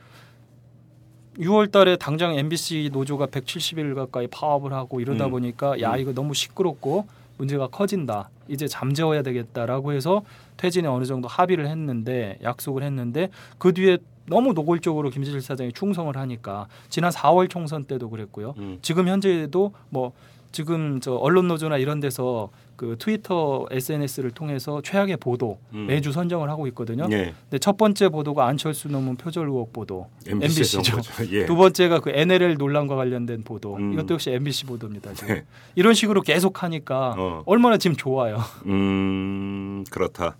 [1.39, 5.31] 6월 달에 당장 MBC 노조가 170일 가까이 파업을 하고 이러다 음.
[5.33, 6.01] 보니까 야 음.
[6.01, 7.07] 이거 너무 시끄럽고
[7.39, 8.31] 문제가 커진다.
[8.49, 10.23] 이제 잠재워야 되겠다라고 해서
[10.57, 16.67] 퇴진에 어느 정도 합의를 했는데 약속을 했는데 그 뒤에 너무 노골적으로 김재철 사장이 충성을 하니까
[16.89, 18.55] 지난 4월 총선 때도 그랬고요.
[18.59, 18.79] 음.
[18.83, 20.13] 지금 현재도 뭐
[20.53, 25.87] 지금 저 언론 노조나 이런 데서 그 트위터 SNS를 통해서 최악의 보도 음.
[25.87, 27.09] 매주 선정을 하고 있거든요.
[27.11, 27.35] 예.
[27.43, 30.99] 근데 첫 번째 보도가 안철수 논문 표절 의혹 보도 MBC MBC죠.
[31.33, 31.47] 예.
[31.47, 33.93] 두 번째가 그 NLL 논란과 관련된 보도 음.
[33.93, 35.13] 이것도 역시 MBC 보도입니다.
[35.15, 35.35] 지금.
[35.35, 35.45] 네.
[35.75, 37.43] 이런 식으로 계속 하니까 어.
[37.47, 38.39] 얼마나 지금 좋아요.
[38.67, 40.37] 음, 그렇다.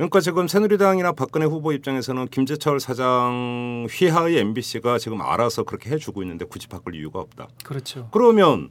[0.00, 6.46] 그러니까 지금 새누리당이나 박근혜 후보 입장에서는 김재철 사장 휘하의 MBC가 지금 알아서 그렇게 해주고 있는데
[6.46, 7.48] 굳이 바꿀 이유가 없다.
[7.62, 8.08] 그렇죠.
[8.10, 8.70] 그러면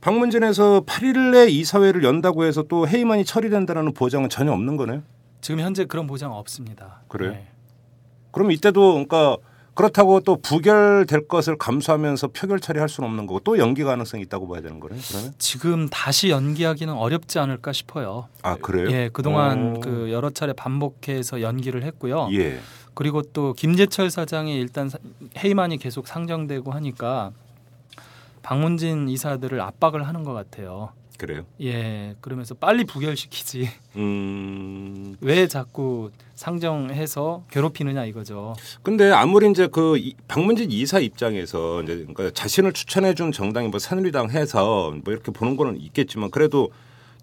[0.00, 5.02] 방문진에서 8일에 이사회를 연다고 해서 또 회의만이 처리된다는 보장은 전혀 없는 거네요.
[5.40, 7.02] 지금 현재 그런 보장 없습니다.
[7.08, 7.32] 그래요?
[7.32, 7.48] 네.
[8.30, 9.36] 그럼 이때도 그러니까
[9.74, 14.60] 그렇다고 또 부결될 것을 감수하면서 표결 처리할 수는 없는 거고 또 연기 가능성이 있다고 봐야
[14.60, 15.00] 되는 거네요.
[15.08, 18.26] 그러면 지금 다시 연기하기는 어렵지 않을까 싶어요.
[18.42, 18.90] 아 그래요?
[18.90, 19.80] 예, 그동안 오.
[19.80, 22.28] 그 여러 차례 반복해서 연기를 했고요.
[22.32, 22.58] 예.
[22.94, 24.98] 그리고 또 김재철 사장이 일단 사-
[25.36, 27.30] 회의만이 계속 상정되고 하니까
[28.52, 30.88] 방문진 이사들을 압박을 하는 것 같아요.
[31.18, 31.44] 그래요.
[31.60, 33.68] 예, 그러면서 빨리 부결시키지.
[33.96, 35.16] 음.
[35.20, 38.54] 왜 자꾸 상정해서 괴롭히느냐 이거죠.
[38.82, 43.78] 근데 아무리 이제 그 이- 박문진 이사 입장에서 이제 그러니까 자신을 추천해 준 정당이 뭐
[43.78, 46.70] 새누리당 해서 뭐 이렇게 보는 거는 있겠지만 그래도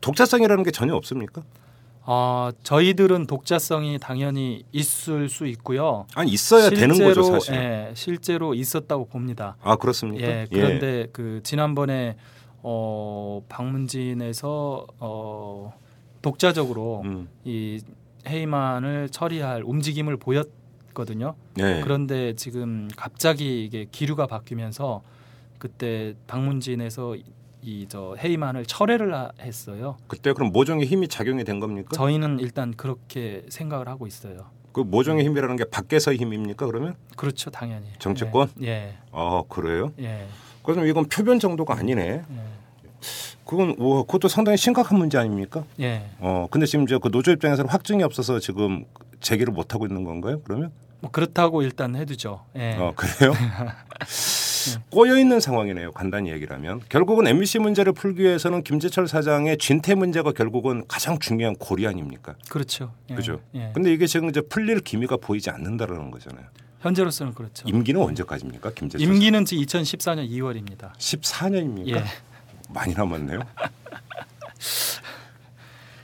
[0.01, 1.41] 독자성이라는 게 전혀 없습니까?
[2.07, 6.05] 어, 저희들은 독자성이 당연히 있을 수 있고요.
[6.13, 7.55] 아니 있어야 되는 거죠 사실.
[7.55, 9.57] 예, 실제로 있었다고 봅니다.
[9.61, 10.25] 아 그렇습니까?
[10.25, 12.15] 예, 그런데 그 지난번에
[12.61, 15.73] 어 방문진에서 어
[16.21, 17.27] 독자적으로 음.
[17.43, 17.81] 이
[18.27, 21.35] 회의만을 처리할 움직임을 보였거든요.
[21.55, 21.81] 네.
[21.81, 25.01] 그런데 지금 갑자기 이게 기류가 바뀌면서
[25.57, 27.15] 그때 방문진에서
[27.69, 29.97] 이저 회의만을 철회를 하- 했어요.
[30.07, 31.89] 그때 그럼 모종의 힘이 작용이 된 겁니까?
[31.95, 34.37] 저희는 일단 그렇게 생각을 하고 있어요.
[34.71, 36.65] 그 모종의 힘이라는 게 밖에서의 힘입니까?
[36.67, 36.95] 그러면?
[37.15, 37.87] 그렇죠, 당연히.
[37.97, 38.49] 정치권?
[38.61, 39.91] 예, 아 그래요?
[39.99, 40.27] 예, 예.
[40.63, 42.21] 그럼 이건 표변 정도가 아니네.
[43.45, 45.63] 그건 와, 그것도 상당히 심각한 문제 아닙니까?
[45.79, 46.09] 예.
[46.19, 48.85] 어 근데 지금 저 그 노조 입장에서는 확증이 없어서 지금
[49.21, 50.41] 제기를 못 하고 있는 건가요?
[50.43, 50.71] 그러면?
[51.01, 52.41] 뭐 그렇다고 일단 해두죠.
[52.55, 52.75] 예.
[52.77, 53.33] 어 그래요?
[54.89, 55.91] 꼬여 있는 상황이네요.
[55.91, 61.55] 간단히 얘기를 하면 결국은 MBC 문제를 풀기 위해서는 김재철 사장의 진퇴 문제가 결국은 가장 중요한
[61.55, 62.35] 고리 아닙니까?
[62.49, 62.93] 그렇죠.
[63.09, 63.15] 예.
[63.15, 63.41] 그죠?
[63.55, 63.71] 예.
[63.73, 66.45] 근데 이게 지금 이제 풀릴 기미가 보이지 않는다라는 거잖아요.
[66.81, 67.67] 현재로서는 그렇죠.
[67.67, 68.71] 임기는 언제까지입니까?
[68.71, 70.93] 김재철 임기는 지금 2014년 2월입니다.
[70.93, 71.95] 14년입니까?
[71.95, 72.03] 예.
[72.69, 73.39] 많이 남았네요.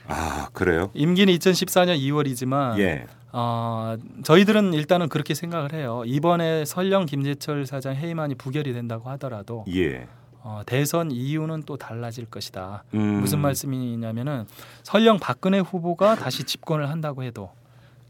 [0.08, 0.92] 아 그래요?
[0.94, 3.06] 임기는 2014년 2월이지만 예.
[3.34, 6.04] 어, 저희들은 일단은 그렇게 생각을 해요.
[6.06, 10.08] 이번에 설령 김재철 사장 해임안이 부결이 된다고 하더라도 예.
[10.44, 12.84] 어, 대선 이유는 또 달라질 것이다.
[12.94, 13.22] 음.
[13.22, 14.46] 무슨 말씀이냐면은
[14.84, 17.52] 설령 박근혜 후보가 다시 집권을 한다고 해도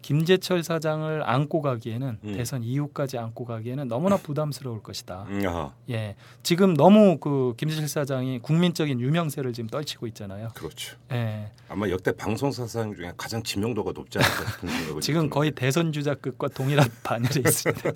[0.02, 2.34] 김재철 사장을 안고 가기에는 음.
[2.36, 5.26] 대선 이후까지 안고 가기에는 너무나 부담스러울 것이다.
[5.30, 10.50] 음, 아하, 예, 지금 너무 그 김재철 사장이 국민적인 유명세를 지금 떨치고 있잖아요.
[10.56, 10.98] 그렇죠.
[11.12, 15.30] 예, 아마 역대 방송사 사장 중에 가장 지명도가 높지 않을까 싶은 생각이 지금.
[15.30, 17.92] 거의 대선 주자급과 동일한 반열에 있습니다.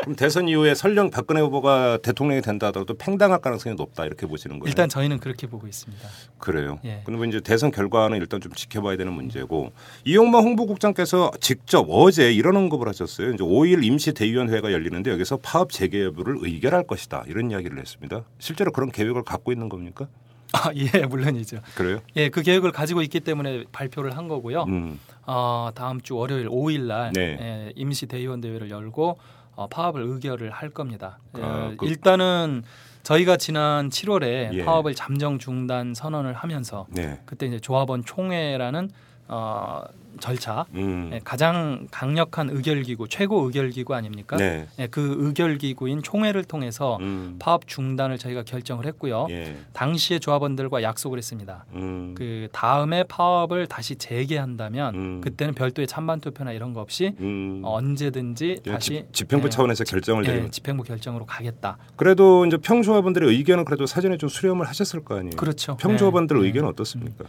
[0.00, 4.68] 그럼 대선 이후에 설령 박근혜 후보가 대통령이 된다 하더라도 팽당할 가능성이 높다 이렇게 보시는 거예요?
[4.68, 6.08] 일단 저희는 그렇게 보고 있습니다.
[6.38, 6.78] 그래요.
[6.84, 7.02] 예.
[7.04, 9.72] 그러면 이제 대선 결과는 일단 좀 지켜봐야 되는 문제고
[10.04, 13.30] 이용만 홍보국장께서 직접 어제 이런 언급을 하셨어요.
[13.34, 18.22] 이제 5일 임시 대의원회가 열리는데 여기서 파업 재개 여부를 의결할 것이다 이런 이야기를 했습니다.
[18.38, 20.06] 실제로 그런 계획을 갖고 있는 겁니까?
[20.52, 21.58] 아, 예, 물론이죠.
[21.74, 21.98] 그래요?
[22.14, 24.62] 예, 그 계획을 가지고 있기 때문에 발표를 한 거고요.
[24.68, 27.36] 음, 어, 다음 주 월요일 5일 날 네.
[27.40, 29.18] 예, 임시 대의원 대회를 열고
[29.56, 31.18] 어, 파업을 의결을 할 겁니다.
[31.32, 32.62] 아, 예, 그- 일단은
[33.02, 34.64] 저희가 지난 7월에 예.
[34.64, 37.18] 파업을 잠정 중단 선언을 하면서 네.
[37.26, 38.90] 그때 이제 조합원 총회라는
[39.34, 39.82] 어,
[40.20, 44.36] 절차 음, 예, 가장 강력한 의결기구 최고 의결기구 아닙니까?
[44.36, 44.66] 네.
[44.78, 49.26] 예, 그 의결기구인 총회를 통해서 음, 파업 중단을 저희가 결정을 했고요.
[49.30, 49.56] 예.
[49.72, 51.64] 당시에 조합원들과 약속을 했습니다.
[51.72, 55.20] 음, 그 다음에 파업을 다시 재개한다면 음.
[55.22, 57.62] 그때는 별도의 찬반 투표나 이런 거 없이 음.
[57.64, 60.50] 언제든지 예, 다시 집- 집행부 예, 차원에서 결정을 예, 내리는.
[60.50, 61.78] 집행부 결정으로 가겠다.
[61.96, 65.36] 그래도 이제 평조합원들의 의견은 그래도 사전에 좀 수렴을 하셨을 거 아니에요.
[65.36, 65.78] 그렇죠.
[65.78, 66.46] 평조합원들 예.
[66.46, 67.24] 의견은 어떻습니까?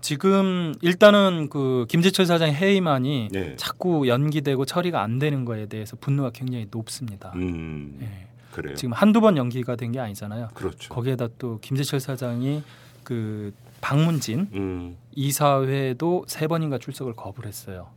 [0.00, 3.56] 지금 일단은 그 김재철 사장 해임안이 예.
[3.56, 7.32] 자꾸 연기되고 처리가 안 되는 거에 대해서 분노가 굉장히 높습니다.
[7.34, 8.26] 음, 예.
[8.52, 8.74] 그래요.
[8.74, 10.48] 지금 한두 번 연기가 된 게 아니잖아요.
[10.54, 10.92] 그렇죠.
[10.94, 12.62] 거기에다 또 김재철 사장이
[13.04, 17.88] 그 방문진 음, 이사회도 세 번인가 출석을 거부를 했어요.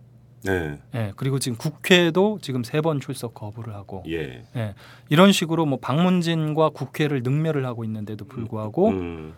[0.43, 4.43] 네, 예, 그리고 지금 국회도 지금 세 번 출석 거부를 하고 예.
[4.55, 4.73] 예,
[5.09, 9.33] 이런 식으로 뭐 방문진과 국회를 능멸을 하고 있는데도 불구하고 음,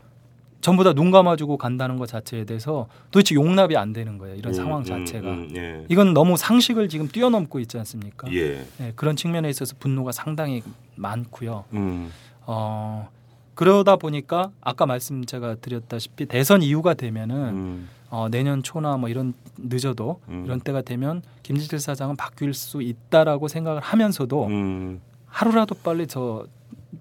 [0.64, 4.36] 전부 다 눈 감아주고 간다는 것 자체에 대해서 도대체 용납이 안 되는 거예요.
[4.36, 5.86] 이런 음, 상황 음, 자체가 음, 예.
[5.90, 8.32] 이건 너무 상식을 지금 뛰어넘고 있지 않습니까?
[8.34, 8.66] 예.
[8.80, 10.64] 예, 그런 측면에 있어서 분노가 상당히
[10.96, 11.66] 많고요.
[11.74, 12.12] 음,
[12.46, 13.10] 어,
[13.56, 19.34] 그러다 보니까 아까 말씀 제가 드렸다시피 대선 이후가 되면은 음, 어, 내년 초나 뭐 이런
[19.58, 20.44] 늦어도 음.
[20.46, 26.46] 이런 때가 되면 김진철 사장은 바뀔 수 있다라고 생각을 하면서도 음, 하루라도 빨리 저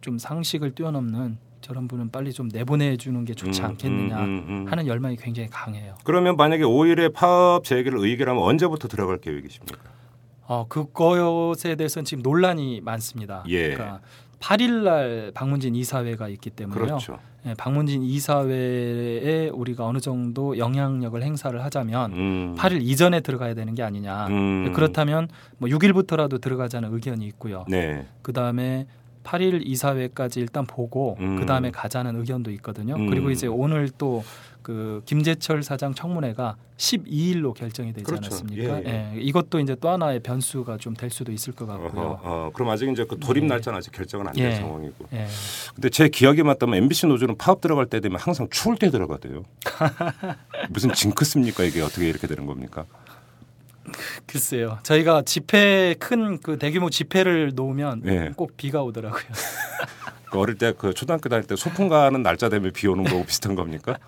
[0.00, 4.46] 좀 상식을 뛰어넘는 저런 분은 빨리 좀 내보내 주는 게 좋지 음, 않겠느냐 음, 음,
[4.48, 4.66] 음.
[4.70, 5.94] 하는 열망이 굉장히 강해요.
[6.04, 9.78] 그러면 만약에 5일에 파업 재개를 의결하면 언제부터 들어갈 계획이십니까?
[10.46, 13.44] 어, 그것에 대해서는 지금 논란이 많습니다.
[13.48, 13.72] 예.
[13.74, 14.00] 그러니까
[14.40, 16.84] 8일 날 방문진 이사회가 있기 때문에요.
[16.84, 17.18] 그렇죠.
[17.46, 22.54] 예, 방문진 이사회에 우리가 어느 정도 영향력을 행사를 하자면 음.
[22.58, 24.26] 8일 이전에 들어가야 되는 게 아니냐.
[24.28, 24.72] 음.
[24.74, 27.64] 그렇다면 뭐 6일부터라도 들어가자는 의견이 있고요.
[27.68, 28.06] 네.
[28.22, 28.86] 그다음에
[29.24, 31.38] 8일 이사회까지 일단 보고 음.
[31.38, 32.96] 그 다음에 가자는 의견도 있거든요.
[32.96, 33.08] 음.
[33.08, 34.22] 그리고 이제 오늘 또
[34.62, 38.26] 그 김재철 사장 청문회가 12일로 결정이 되지 그렇죠.
[38.26, 38.82] 않았습니까?
[38.84, 39.20] 예, 예.
[39.20, 42.02] 이것도 이제 또 하나의 변수가 좀 될 수도 있을 것 같고요.
[42.02, 43.48] 어허, 어, 그럼 아직 이제 그 돌입 예.
[43.48, 44.54] 날짜는 아직 결정은 안된 예.
[44.56, 45.06] 상황이고.
[45.14, 45.26] 예.
[45.74, 49.42] 근데 제 기억에 맞다면 MBC 노조는 파업 들어갈 때 되면 항상 추울 때 들어가대요.
[50.70, 52.84] 무슨 징크스입니까 이게 어떻게 이렇게 되는 겁니까?
[54.26, 54.78] 글쎄요.
[54.82, 58.32] 저희가 집회 큰 그 대규모 집회를 놓으면 예.
[58.36, 59.22] 꼭 비가 오더라고요.
[60.30, 63.54] 그 어릴 때 그 초등학교 다닐 때 소풍 가는 날짜 되면 비 오는 거고 비슷한
[63.54, 63.98] 겁니까?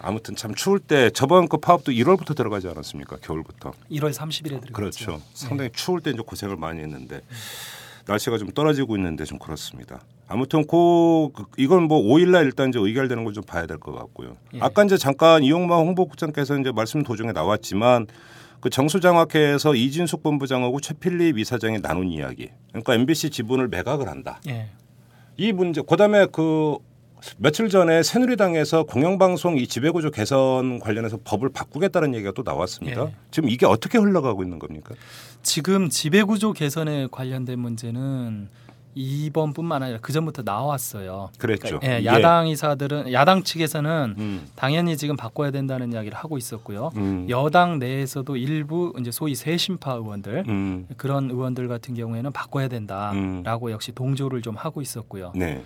[0.00, 3.16] 아무튼 참 추울 때 저번 그 파업도 1월부터 들어가지 않았습니까?
[3.22, 3.72] 겨울부터.
[3.90, 4.72] 1월 30일에 들어갔죠.
[4.72, 5.20] 그렇죠.
[5.34, 7.20] 상당히 추울 때 이제 고생을 많이 했는데
[8.06, 10.00] 날씨가 좀 떨어지고 있는데 좀 그렇습니다.
[10.26, 14.36] 아무튼 그 그- 이건 뭐 5일날 일단 이제 의결되는 걸 좀 봐야 될 것 같고요.
[14.54, 14.58] 예.
[14.62, 18.06] 아까 이제 잠깐 이용마 홍보국장께서 이제 말씀 도중에 나왔지만
[18.62, 22.48] 그 정수장학회에서 이진숙 본부장하고 최필립 이사장이 나눈 이야기.
[22.68, 24.40] 그러니까 MBC 지분을 매각을 한다.
[24.48, 24.68] 예.
[25.36, 26.76] 이 문제 그다음에 그
[27.38, 33.02] 며칠 전에 새누리당에서 공영방송 이 지배구조 개선 관련해서 법을 바꾸겠다는 얘기가 또 나왔습니다.
[33.02, 33.14] 예.
[33.32, 34.94] 지금 이게 어떻게 흘러가고 있는 겁니까?
[35.42, 38.48] 지금 지배구조 개선에 관련된 문제는
[38.94, 41.30] 이번뿐만 아니라 그 전부터 나왔어요.
[41.38, 41.80] 그랬죠.
[41.82, 42.04] 예, 예.
[42.04, 44.46] 야당 이사들은 야당 측에서는 음.
[44.54, 46.90] 당연히 지금 바꿔야 된다는 이야기를 하고 있었고요.
[46.96, 47.26] 음.
[47.30, 50.86] 여당 내에서도 일부 이제 소위 새신파 의원들 음.
[50.96, 52.68] 그런 의원들 같은 경우에는 바꿔야 음.
[52.68, 55.32] 된다라고 역시 동조를 좀 하고 있었고요.
[55.34, 55.62] 네.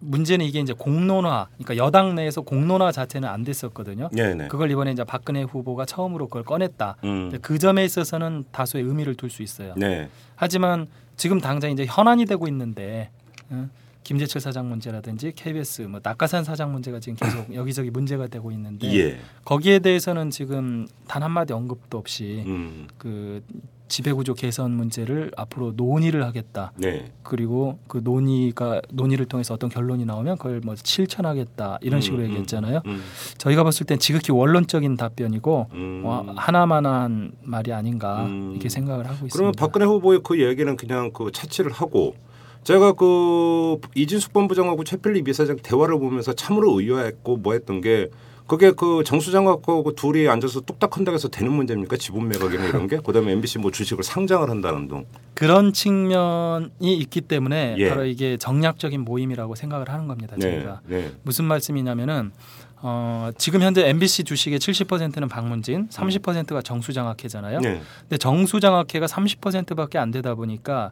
[0.00, 4.10] 문제는 이게 이제 공론화, 그러니까 여당 내에서 공론화 자체는 안 됐었거든요.
[4.12, 4.48] 네네.
[4.48, 6.96] 그걸 이번에 이제 박근혜 후보가 처음으로 그걸 꺼냈다.
[7.04, 7.38] 음.
[7.40, 9.72] 그 점에 있어서는 다소의 의미를 둘 수 있어요.
[9.76, 10.10] 네.
[10.36, 13.10] 하지만 지금 당장 이제 현안이 되고 있는데
[13.50, 13.68] 어,
[14.02, 19.18] 김재철 사장 문제라든지 KBS 뭐 낙하산 사장 문제가 지금 계속 여기저기 문제가 되고 있는데 예.
[19.44, 22.86] 거기에 대해서는 지금 단 한마디 언급도 없이 음.
[22.98, 23.42] 그
[23.88, 26.72] 지배구조 개선 문제를 앞으로 논의를 하겠다.
[26.76, 27.12] 네.
[27.22, 32.30] 그리고 그 논의가 논의를 통해서 어떤 결론이 나오면 그걸 뭐 실천하겠다 이런 식으로 음, 음,
[32.30, 32.82] 얘기했잖아요.
[32.86, 33.02] 음.
[33.38, 36.02] 저희가 봤을 땐 지극히 원론적인 답변이고 음.
[36.04, 38.52] 어, 하나만한 말이 아닌가 음.
[38.52, 39.34] 이렇게 생각을 하고 있습니다.
[39.34, 42.14] 그러면 박근혜 후보의 그 얘기는 그냥 그 차치를 하고
[42.64, 48.08] 제가 그 이진숙 본부장하고 최필립 이사장 대화를 보면서 참으로 의아했고 뭐했던 게
[48.46, 53.32] 그게 그 정수장하고 그 둘이 앉아서 뚝딱한다고 해서 되는 문제입니까 지분 매각이나 이런 게 그다음에
[53.32, 57.88] MBC 뭐 주식을 상장을 한다는 등 그런 측면이 있기 때문에 예.
[57.88, 60.36] 바로 이게 정략적인 모임이라고 생각을 하는 겁니다.
[60.38, 61.10] 네, 저희가 네.
[61.22, 62.32] 무슨 말씀이냐면은
[62.82, 67.60] 어, 지금 현재 MBC 주식의 70%는 박문진, 30%가 정수장학회잖아요.
[67.60, 67.80] 네.
[68.00, 70.90] 근데 정수장학회가 30%밖에 안 되다 보니까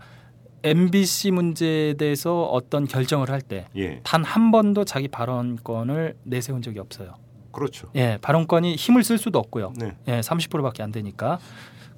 [0.62, 3.66] MBC 문제에 대해서 어떤 결정을 할 때
[4.04, 4.50] 단한 예.
[4.52, 7.14] 번도 자기 발언권을 내세운 적이 없어요.
[7.52, 7.88] 그렇죠.
[7.94, 9.72] 예, 발언권이 힘을 쓸 수도 없고요.
[9.76, 9.92] 네.
[10.08, 11.38] 예, 30%밖에 안 되니까.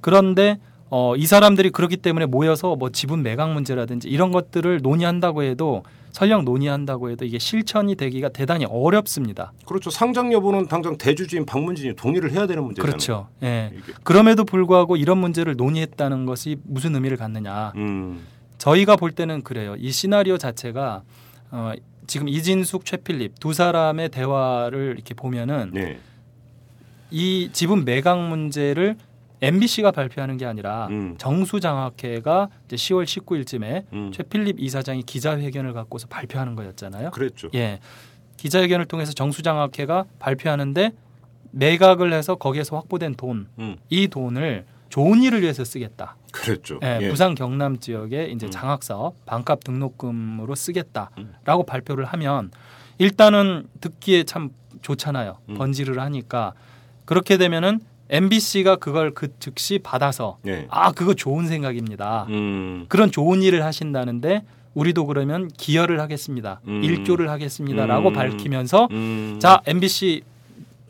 [0.00, 0.58] 그런데
[0.90, 6.44] 어, 이 사람들이 그렇기 때문에 모여서 뭐 지분 매각 문제라든지 이런 것들을 논의한다고 해도 설령
[6.44, 9.52] 논의한다고 해도 이게 실천이 되기가 대단히 어렵습니다.
[9.66, 9.90] 그렇죠.
[9.90, 12.88] 상장 여부는 당장 대주주인 박문진이 동의를 해야 되는 문제잖아요.
[12.88, 13.28] 그렇죠.
[13.42, 13.72] 예.
[13.72, 13.92] 이게.
[14.04, 17.72] 그럼에도 불구하고 이런 문제를 논의했다는 것이 무슨 의미를 갖느냐.
[17.74, 18.24] 음.
[18.58, 19.74] 저희가 볼 때는 그래요.
[19.76, 21.02] 이 시나리오 자체가
[21.50, 21.72] 어,
[22.06, 25.98] 지금 이진숙, 최필립 두 사람의 대화를 이렇게 보면은 네.
[27.10, 28.96] 이 지분 매각 문제를
[29.40, 31.16] MBC가 발표하는 게 아니라 음.
[31.18, 34.12] 정수장학회가 이제 10월 19일쯤에 음.
[34.12, 37.10] 최필립 이사장이 기자회견을 갖고서 발표하는 거였잖아요.
[37.10, 37.50] 그랬죠.
[37.54, 37.80] 예.
[38.36, 40.92] 기자회견을 통해서 정수장학회가 발표하는데
[41.50, 43.76] 매각을 해서 거기에서 확보된 돈, 음.
[43.90, 44.64] 이 돈을
[44.94, 46.14] 좋은 일을 위해서 쓰겠다.
[46.30, 46.78] 그랬죠.
[46.84, 47.08] 예, 예.
[47.08, 48.50] 부산 경남 지역에 이제 음.
[48.52, 50.54] 장학 사업 반값 등록금으로 음.
[50.54, 52.52] 쓰겠다라고 발표를 하면
[52.98, 54.50] 일단은 듣기에 참
[54.82, 55.38] 좋잖아요.
[55.48, 55.54] 음.
[55.54, 56.52] 번지를 하니까
[57.06, 60.68] 그렇게 되면은 MBC가 그걸 그 즉시 받아서 예.
[60.70, 62.26] 아 그거 좋은 생각입니다.
[62.28, 62.86] 음.
[62.88, 66.60] 그런 좋은 일을 하신다는데 우리도 그러면 기여를 하겠습니다.
[66.68, 66.84] 음.
[66.84, 68.12] 일조를 하겠습니다라고 음.
[68.12, 69.38] 밝히면서 음.
[69.40, 70.22] 자 MBC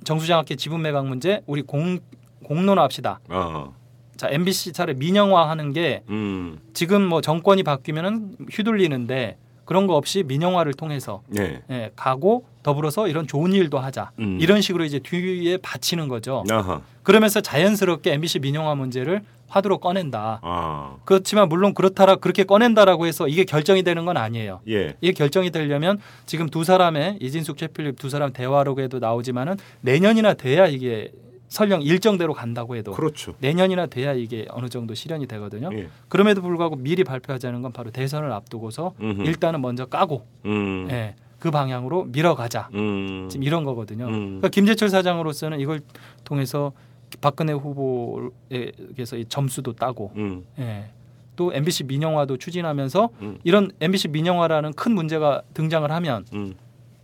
[0.05, 2.01] 정수장학회 지분 매각 문제 우리 공
[2.43, 3.21] 공론화합시다.
[3.31, 3.84] 어.
[4.17, 6.59] 자 MBC 차례 민영화하는 게 음.
[6.73, 11.63] 지금 뭐 정권이 바뀌면은 휘둘리는데 그런 거 없이 민영화를 통해서 예.
[11.71, 14.11] 예, 가고 더불어서 이런 좋은 일도 하자.
[14.19, 14.39] 음.
[14.41, 16.45] 이런 식으로 이제 뒤에 받치는 거죠.
[16.51, 16.83] 아하.
[17.03, 20.41] 그러면서 자연스럽게 MBC 민영화 문제를 화두로 꺼낸다.
[20.43, 20.97] 아.
[21.05, 24.61] 그렇지만 물론 그렇다라 그렇게 꺼낸다라고 해서 이게 결정이 되는 건 아니에요.
[24.69, 24.97] 예.
[25.01, 31.13] 이게 결정이 되려면 지금 두 사람의 이진숙 최필립 두 사람 대화록에도 나오지만은 내년이나 돼야 이게
[31.55, 33.35] 설령 일정대로 간다고 해도 그렇죠.
[33.39, 35.71] 내년이나 돼야 이게 어느 정도 실현이 되거든요.
[35.73, 35.89] 예.
[36.09, 39.23] 그럼에도 불구하고 미리 발표하자는 건 바로 대선을 앞두고서 음흠.
[39.23, 40.89] 일단은 먼저 까고 음.
[40.91, 42.71] 예, 그 방향으로 밀어가자.
[42.75, 43.29] 음.
[43.31, 44.07] 지금 이런 거거든요.
[44.07, 44.11] 음.
[44.11, 45.81] 그러니까 김재철 사장으로서는 이걸
[46.25, 46.73] 통해서
[47.21, 50.45] 박근혜 후보에게서 이 점수도 따고 음.
[50.59, 50.91] 예.
[51.37, 53.39] 또 MBC 민영화도 추진하면서 음.
[53.45, 56.55] 이런 MBC 민영화라는 큰 문제가 등장을 하면 음.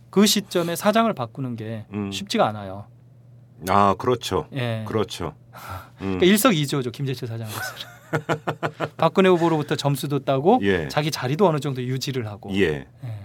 [0.09, 2.11] 그 시점에 사장을 바꾸는 게 음.
[2.11, 2.90] 쉽지가 않아요.
[3.69, 4.47] 아, 그렇죠.
[4.53, 4.83] 예.
[4.87, 5.33] 그렇죠.
[6.01, 6.17] 음.
[6.17, 7.91] 그러니까 일석이조죠 김재철 사장으로서는.
[8.97, 10.87] 박근혜 후보로부터 점수도 따고 예.
[10.89, 12.53] 자기 자리도 어느 정도 유지를 하고.
[12.55, 12.87] 예.
[13.03, 13.17] 예.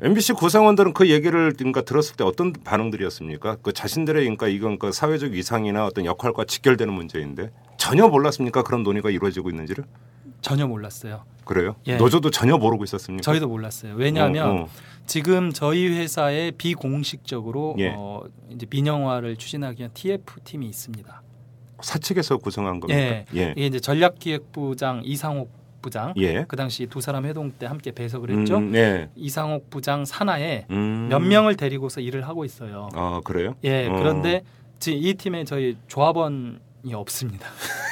[0.00, 3.56] MBC 구성원들은 그 얘기를 그러니까 들었을 때 어떤 반응들이었습니까?
[3.62, 8.62] 그 자신들의 그러니까 이건 그 사회적 위상이나 어떤 역할과 직결되는 문제인데 전혀 몰랐습니까?
[8.62, 9.84] 그런 논의가 이루어지고 있는지를?
[10.40, 11.24] 전혀 몰랐어요.
[11.44, 11.74] 그래요?
[11.86, 11.96] 예.
[11.96, 13.22] 노조도 전혀 모르고 있었습니까?
[13.22, 13.94] 저희도 몰랐어요.
[13.96, 14.68] 왜냐하면 어, 어.
[15.08, 17.94] 지금 저희 회사에 비공식적으로 예.
[17.96, 21.22] 어, 이제 민영화를 추진하기 위한 TF 팀이 있습니다.
[21.80, 23.00] 사측에서 구성한 겁니까?
[23.00, 23.24] 예.
[23.34, 23.54] 예.
[23.56, 26.44] 이게 이제 전략기획부장 이상옥 부장 예.
[26.46, 28.58] 그 당시 두 사람 회동 때 함께 배석을 했죠.
[28.58, 29.08] 음, 예.
[29.16, 31.08] 이상옥 부장 산하에 음.
[31.08, 32.88] 몇 명을 데리고서 일을 하고 있어요.
[32.92, 33.54] 아 그래요?
[33.64, 33.86] 예.
[33.86, 33.94] 어.
[33.94, 34.42] 그런데
[34.78, 37.46] 지금 이 팀에 저희 조합원이 없습니다.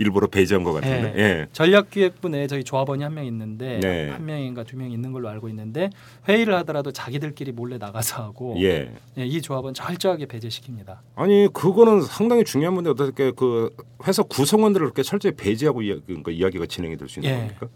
[0.00, 1.12] 일부러 배제한 것 같은데.
[1.16, 1.20] 예.
[1.22, 1.46] 예.
[1.52, 4.08] 전략기획부 내에 저희 조합원이 한 명 있는데 네.
[4.08, 5.90] 한 명인가 두 명 있는 걸로 알고 있는데
[6.26, 8.92] 회의를 하더라도 자기들끼리 몰래 나가서 하고 예.
[9.18, 10.96] 예, 이 조합은 철저하게 배제시킵니다.
[11.16, 13.74] 아니 그거는 상당히 중요한 문제 어떻게 그
[14.06, 17.36] 회사 구성원들을 그렇게 철저히 배제하고 이야, 그러니까 이야기가 진행이 될 수 있는 예.
[17.36, 17.66] 겁니까?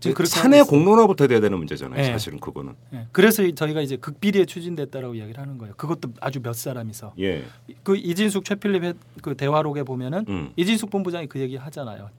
[0.00, 0.62] 지금 그렇게 사내.
[0.62, 2.00] 공론화부터 돼야 되는 문제잖아요.
[2.00, 2.04] 예.
[2.12, 2.74] 사실은 그거는.
[2.92, 5.74] 예, 그래서 이- 저희가 이제 극비리에 추진됐다라고 이야기를 하는 거예요.
[5.76, 7.44] 그것도 아주 몇 사람이서 예.
[7.82, 10.52] 그 이진숙 최필립 의- 그 대화록에 보면은 음.
[10.56, 12.10] 이진숙 본부장이 그 얘기 하잖아요.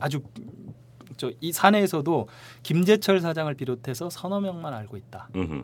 [0.00, 0.20] 아주
[1.16, 2.28] 저 이 사내에서도
[2.64, 5.28] 김재철 사장을 비롯해서 서너 명만 알고 있다.
[5.36, 5.62] 음흠.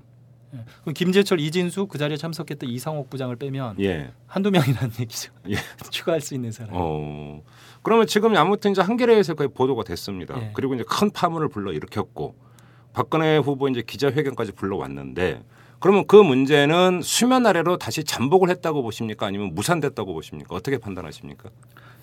[0.54, 0.58] 예.
[0.82, 4.12] 그럼 김재철, 이진숙 그 자리에 참석했던 이상옥 부장을 빼면 예.
[4.26, 5.32] 한두 명이라는 얘기죠.
[5.48, 5.54] 예.
[5.90, 6.70] 추가할 수 있는 사람.
[6.74, 7.42] 어.
[7.82, 10.40] 그러면 지금 아무튼 이제 한겨레에서 거의 보도가 됐습니다.
[10.40, 10.50] 예.
[10.54, 12.34] 그리고 이제 큰 파문을 불러 일으켰고
[12.92, 15.42] 박근혜 후보 이제 기자회견까지 불러왔는데
[15.78, 19.26] 그러면 그 문제는 수면 아래로 다시 잠복을 했다고 보십니까?
[19.26, 20.54] 아니면 무산됐다고 보십니까?
[20.54, 21.48] 어떻게 판단하십니까?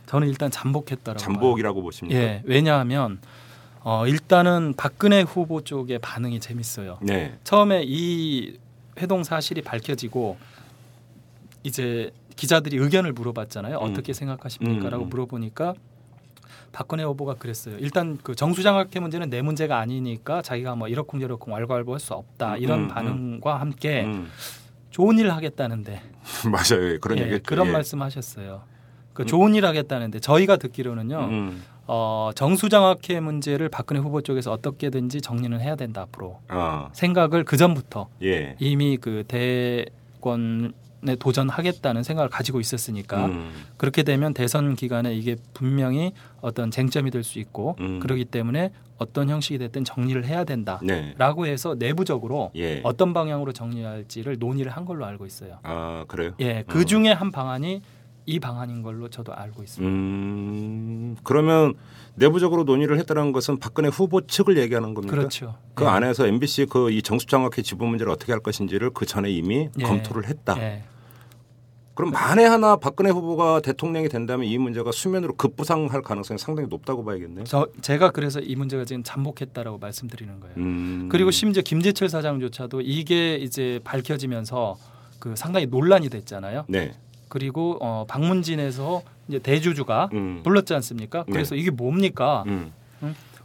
[0.07, 1.19] 저는 일단 잠복했다라고.
[1.19, 1.33] 봐요.
[1.33, 2.19] 잠복이라고 보십니까?
[2.19, 2.41] 예.
[2.45, 3.19] 왜냐하면
[3.83, 6.97] 어, 일단은 박근혜 후보 쪽의 반응이 재밌어요.
[7.01, 7.37] 네.
[7.43, 8.57] 처음에 이
[8.99, 10.37] 회동 사실이 밝혀지고
[11.63, 13.77] 이제 기자들이 의견을 물어봤잖아요.
[13.77, 13.83] 음.
[13.83, 15.09] 어떻게 생각하십니까?라고 음.
[15.09, 15.73] 물어보니까
[16.71, 17.77] 박근혜 후보가 그랬어요.
[17.79, 22.79] 일단 그 정수장학회 문제는 내 문제가 아니니까 자기가 뭐 이러쿵저러쿵 왈가왈부 할 수 없다 이런
[22.79, 22.87] 음, 음.
[22.89, 24.29] 반응과 함께 음.
[24.91, 26.01] 좋은 일 하겠다는데
[26.51, 26.93] 맞아요.
[26.93, 28.63] 예, 그런 예, 얘기 그런 말씀하셨어요.
[29.13, 31.29] 그 좋은 일 하겠다는데 저희가 듣기로는요.
[31.87, 31.89] 음.
[31.89, 36.89] 어, 정수장학회 문제를 박근혜 후보 쪽에서 어떻게든지 정리는 해야 된다 앞으로 아.
[36.93, 38.55] 생각을 그 전부터 예.
[38.59, 43.51] 이미 그 대권에 도전하겠다는 생각을 가지고 있었으니까 음.
[43.77, 47.99] 그렇게 되면 대선 기간에 이게 분명히 어떤 쟁점이 될 수 있고 음.
[47.99, 51.51] 그렇기 때문에 어떤 형식이 됐든 정리를 해야 된다라고 네.
[51.51, 52.81] 해서 내부적으로 예.
[52.83, 55.59] 어떤 방향으로 정리할지를 논의를 한 걸로 알고 있어요.
[55.63, 56.31] 아, 그래요?
[56.39, 56.63] 예, 어.
[56.67, 57.81] 그 중에 한 방안이
[58.27, 59.89] 이 방안인 걸로 저도 알고 있습니다.
[59.89, 61.15] 음.
[61.23, 61.73] 그러면
[62.15, 65.15] 내부적으로 논의를 했다는 것은 박근혜 후보 측을 얘기하는 겁니까?
[65.15, 65.55] 그렇죠.
[65.73, 65.87] 그 예.
[65.87, 69.83] 안에서 MBC 그 이 정수장학회 지분 문제를 어떻게 할 것인지를 그 전에 이미 예.
[69.83, 70.55] 검토를 했다.
[70.61, 70.83] 예.
[71.93, 77.45] 그럼 만에 하나 박근혜 후보가 대통령이 된다면 이 문제가 수면으로 급부상할 가능성이 상당히 높다고 봐야겠네요.
[77.45, 80.55] 저 제가 그래서 이 문제가 지금 잠복했다라고 말씀드리는 거예요.
[80.57, 81.09] 음.
[81.11, 84.77] 그리고 심지어 김재철 사장조차도 이게 이제 밝혀지면서
[85.19, 86.65] 그 상당히 논란이 됐잖아요.
[86.67, 86.93] 네.
[87.29, 90.41] 그리고 어 방문진에서 이제 대주주가 음.
[90.43, 91.23] 불렀지 않습니까?
[91.23, 92.43] 그래서 이게 뭡니까?
[92.47, 92.71] 음.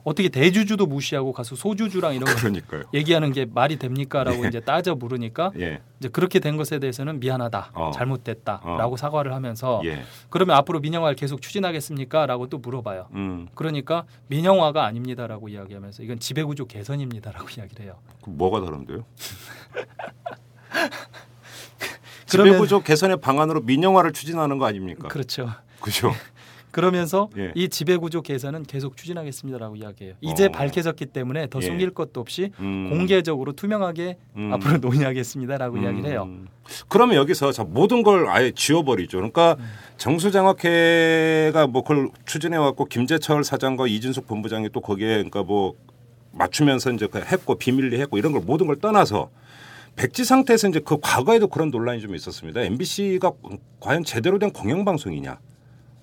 [0.04, 2.82] 어떻게 대주주도 무시하고 가서 소주주랑 이런 거 그러니까요.
[2.92, 5.80] 얘기하는 게 말이 됩니까라고 이제 따져 물으니까 예.
[6.00, 7.90] 이제 그렇게 된 것에 대해서는 미안하다, 어.
[7.94, 10.02] 잘못됐다라고 사과를 하면서 예.
[10.28, 13.08] 그러면 앞으로 민영화를 계속 추진하겠습니까?라고 또 물어봐요.
[13.12, 13.48] 음.
[13.54, 17.98] 그러니까 민영화가 아닙니다라고 이야기하면서 이건 지배구조 개선입니다라고 이야기를 해요.
[18.22, 19.04] 그 뭐가 다른데요?
[22.38, 25.08] 지배구조 개선의 방안으로 민영화를 추진하는 거 아닙니까?
[25.08, 25.50] 그렇죠.
[25.80, 26.12] 그죠?
[26.72, 27.52] 그러면서 예.
[27.54, 30.14] 이 지배구조 개선은 계속 추진하겠습니다라고 이야기해요.
[30.22, 30.48] 이제 어.
[30.48, 31.66] 밝혀졌기 때문에 더 예.
[31.66, 32.88] 숨길 것도 없이 음.
[32.88, 34.54] 공개적으로 투명하게 음.
[34.54, 36.24] 앞으로 논의하겠습니다라고 이야기를 해요.
[36.26, 36.48] 음.
[36.88, 39.18] 그러면 여기서 자 모든 걸 아예 지워버리죠.
[39.18, 39.64] 그러니까 음.
[39.98, 45.74] 정수장학회가 뭐 그걸 추진해 왔고 김재철 사장과 이진숙 본부장이 또 거기에 그러니까 뭐
[46.32, 49.28] 맞추면서 이제 그 했고 비밀리 했고 이런 걸 모든 걸 떠나서
[49.96, 52.60] 백지 상태에서 이제 그 과거에도 그런 논란이 좀 있었습니다.
[52.62, 53.32] MBC가
[53.80, 55.38] 과연 제대로 된 공영 방송이냐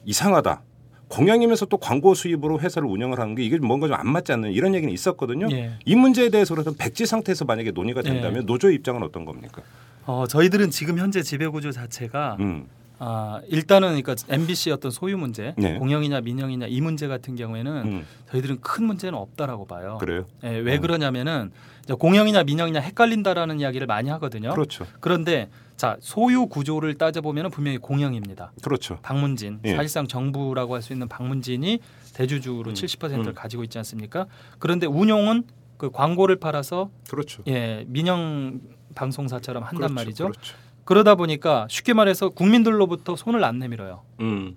[0.05, 0.61] 이상하다.
[1.09, 4.75] 공영이면서 또 광고 수입으로 회사를 운영을 하는 게 이게 뭔가 좀 안 맞지 않는 이런
[4.75, 5.47] 얘기는 있었거든요.
[5.51, 5.71] 예.
[5.83, 8.45] 이 문제에 대해서는 백지 상태에서 만약에 논의가 된다면 예.
[8.45, 9.63] 노조의 입장은 어떤 겁니까?
[10.05, 12.67] 어, 저희들은 지금 현재 지배 구조 자체가 음.
[12.99, 15.75] 아, 일단은 그러니까 MBC 어떤 소유 문제, 네.
[15.79, 18.05] 공영이냐 민영이냐 이 문제 같은 경우에는 음.
[18.29, 19.97] 저희들은 큰 문제는 없다라고 봐요.
[20.01, 20.25] 그래요?
[20.43, 20.79] 예, 왜 어.
[20.81, 21.51] 그러냐면은
[21.97, 24.51] 공영이냐 민영이냐 헷갈린다라는 이야기를 많이 하거든요.
[24.51, 24.85] 그렇죠.
[24.99, 28.51] 그런데 자 소유 구조를 따져보면 분명히 공영입니다.
[28.61, 28.99] 그렇죠.
[29.01, 29.75] 박문진 예.
[29.75, 31.79] 사실상 정부라고 할 수 있는 박문진이
[32.13, 32.73] 대주주로 음.
[32.73, 33.33] 70%를 음.
[33.33, 34.25] 가지고 있지 않습니까?
[34.59, 35.43] 그런데 운용은
[35.77, 37.43] 그 광고를 팔아서 그렇죠.
[37.47, 38.59] 예 민영
[38.95, 39.93] 방송사처럼 한단 그렇죠.
[39.93, 40.23] 말이죠.
[40.25, 40.55] 그렇죠.
[40.89, 44.01] 그러다 보니까 쉽게 말해서 국민들로부터 손을 안 내밀어요.
[44.21, 44.55] 음.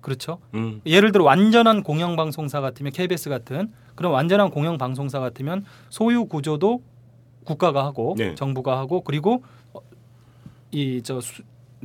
[0.00, 0.38] 그렇죠?
[0.54, 0.80] 음.
[0.84, 6.82] 예를 들어 완전한 공영 방송사 같으면 KBS 같은 그런 완전한 공영 방송사 같으면 소유 구조도
[7.44, 8.34] 국가가 하고 네.
[8.34, 9.44] 정부가 하고 그리고
[10.72, 11.20] 이 저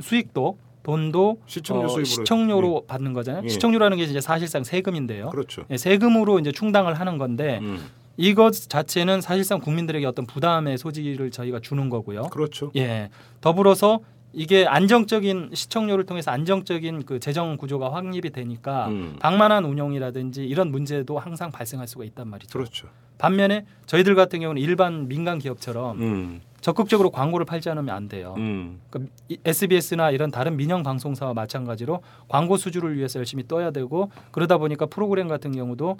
[0.00, 3.44] 수익도 돈도 시청료 어, 시청료로 받는 거잖아요.
[3.44, 3.48] 예.
[3.48, 5.28] 시청료라는 게 이제 사실상 세금인데요.
[5.28, 5.62] 그렇죠.
[5.70, 7.78] 예, 세금으로 이제 충당을 하는 건데 음.
[8.20, 12.24] 이것 자체는 사실상 국민들에게 어떤 부담의 소지를 저희가 주는 거고요.
[12.24, 12.70] 그렇죠.
[12.76, 13.08] 예.
[13.40, 14.00] 더불어서
[14.34, 19.16] 이게 안정적인 시청료를 통해서 안정적인 그 재정 구조가 확립이 되니까 음.
[19.20, 22.52] 방만한 운영이라든지 이런 문제도 항상 발생할 수가 있단 말이죠.
[22.56, 22.88] 그렇죠.
[23.16, 26.40] 반면에 저희들 같은 경우는 일반 민간 기업처럼 음.
[26.60, 28.34] 적극적으로 광고를 팔지 않으면 안 돼요.
[28.36, 28.80] 음.
[28.90, 34.58] 그러니까 이- SBS나 이런 다른 민영 방송사와 마찬가지로 광고 수주를 위해서 열심히 떠야 되고 그러다
[34.58, 35.96] 보니까 프로그램 같은 경우도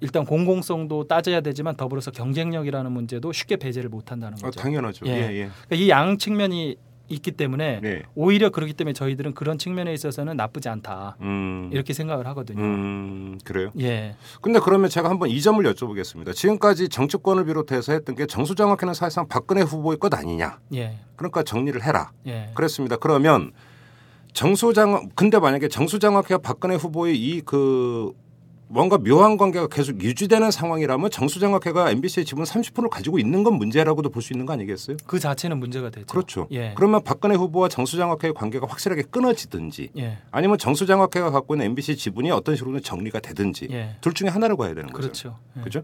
[0.00, 4.60] 일단 공공성도 따져야 되지만 더불어서 경쟁력이라는 문제도 쉽게 배제를 못 한다는 아, 거죠.
[4.60, 5.06] 당연하죠.
[5.06, 5.10] 예.
[5.10, 5.50] 예, 예.
[5.66, 6.76] 그러니까 이양 측면이
[7.10, 8.02] 있기 때문에 네.
[8.14, 11.70] 오히려 그렇기 때문에 저희들은 그런 측면에 있어서는 나쁘지 않다 음.
[11.72, 12.60] 이렇게 생각을 하거든요.
[12.62, 13.70] 음, 그래요?
[13.80, 16.34] 예, 근데 그러면 제가 한번 이 점을 여쭤보겠습니다.
[16.34, 20.58] 지금까지 정치권을 비롯해서 했던 게 정수장학회는 사실상 박근혜 후보의 것 아니냐.
[20.74, 22.12] 예, 그러니까 정리를 해라.
[22.26, 22.50] 예.
[22.54, 22.96] 그랬습니다.
[22.96, 23.52] 그러면
[24.34, 28.12] 정수장 근데 만약에 정수장학회와 박근혜 후보의 이 그
[28.70, 34.22] 뭔가 묘한 관계가 계속 유지되는 상황이라면 정수장학회가 MBC의 지분 30%를 가지고 있는 건 문제라고도 볼
[34.22, 34.96] 수 있는 거 아니겠어요?
[35.06, 36.06] 그 자체는 문제가 되죠.
[36.06, 36.46] 그렇죠.
[36.50, 42.30] 예, 그러면 박근혜 후보와 정수장학회의 관계가 확실하게 끊어지든지 예, 아니면 정수장학회가 갖고 있는 MBC 지분이
[42.30, 43.96] 어떤 식으로든 정리가 되든지 예.
[44.02, 44.98] 둘 중에 하나를 봐야 되는 거죠.
[45.00, 45.38] 그렇죠.
[45.56, 45.60] 예.
[45.62, 45.82] 그죠?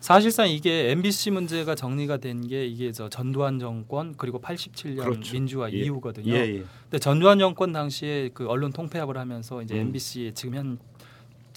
[0.00, 5.32] 사실상 이게 MBC 문제가 정리가 된 게 이게 저 전두환 정권 그리고 87년 그렇죠.
[5.32, 5.76] 민주화 예.
[5.78, 6.32] 이후거든요.
[6.34, 6.64] 예, 예.
[6.82, 9.80] 근데 전두환 정권 당시에 그 언론 통폐합을 하면서 이제 음.
[9.86, 10.78] MBC의 지금 현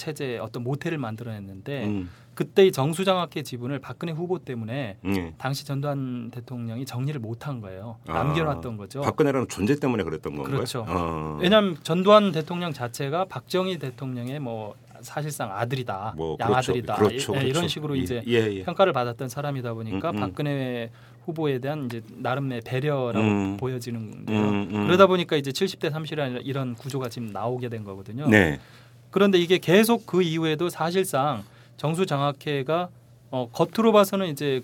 [0.02, 5.34] 체제 어떤 모태를 만들어냈는데 음, 그때 이 정수장학회 지분을 박근혜 후보 때문에 예.
[5.38, 7.98] 당시 전두환 대통령이 정리를 못한 거예요.
[8.08, 9.02] 아, 남겨놨던 거죠.
[9.02, 10.56] 박근혜라는 존재 때문에 그랬던 건가요?
[10.56, 10.86] 그렇죠.
[10.88, 11.38] 어.
[11.40, 17.10] 왜냐하면 전두환 대통령 자체가 박정희 대통령의 뭐 사실상 아들이다, 뭐 양아들이다 그렇죠.
[17.10, 17.34] 그렇죠.
[17.34, 17.48] 예, 그렇죠.
[17.48, 18.64] 이런 식으로 예, 이제 예, 예.
[18.64, 20.20] 평가를 받았던 사람이다 보니까 음, 음.
[20.20, 20.90] 박근혜
[21.26, 23.58] 후보에 대한 이제 나름의 배려라고 음.
[23.58, 24.40] 보여지는데요.
[24.40, 24.86] 음, 음.
[24.86, 28.28] 그러다 보니까 이제 70대 30이라는 이런 구조가 지금 나오게 된 거거든요.
[28.28, 28.60] 네.
[29.12, 31.44] 그런데 이게 계속 그 이후에도 사실상
[31.78, 32.90] 정수 장학회가
[33.30, 34.62] 어, 겉으로 봐서는 이제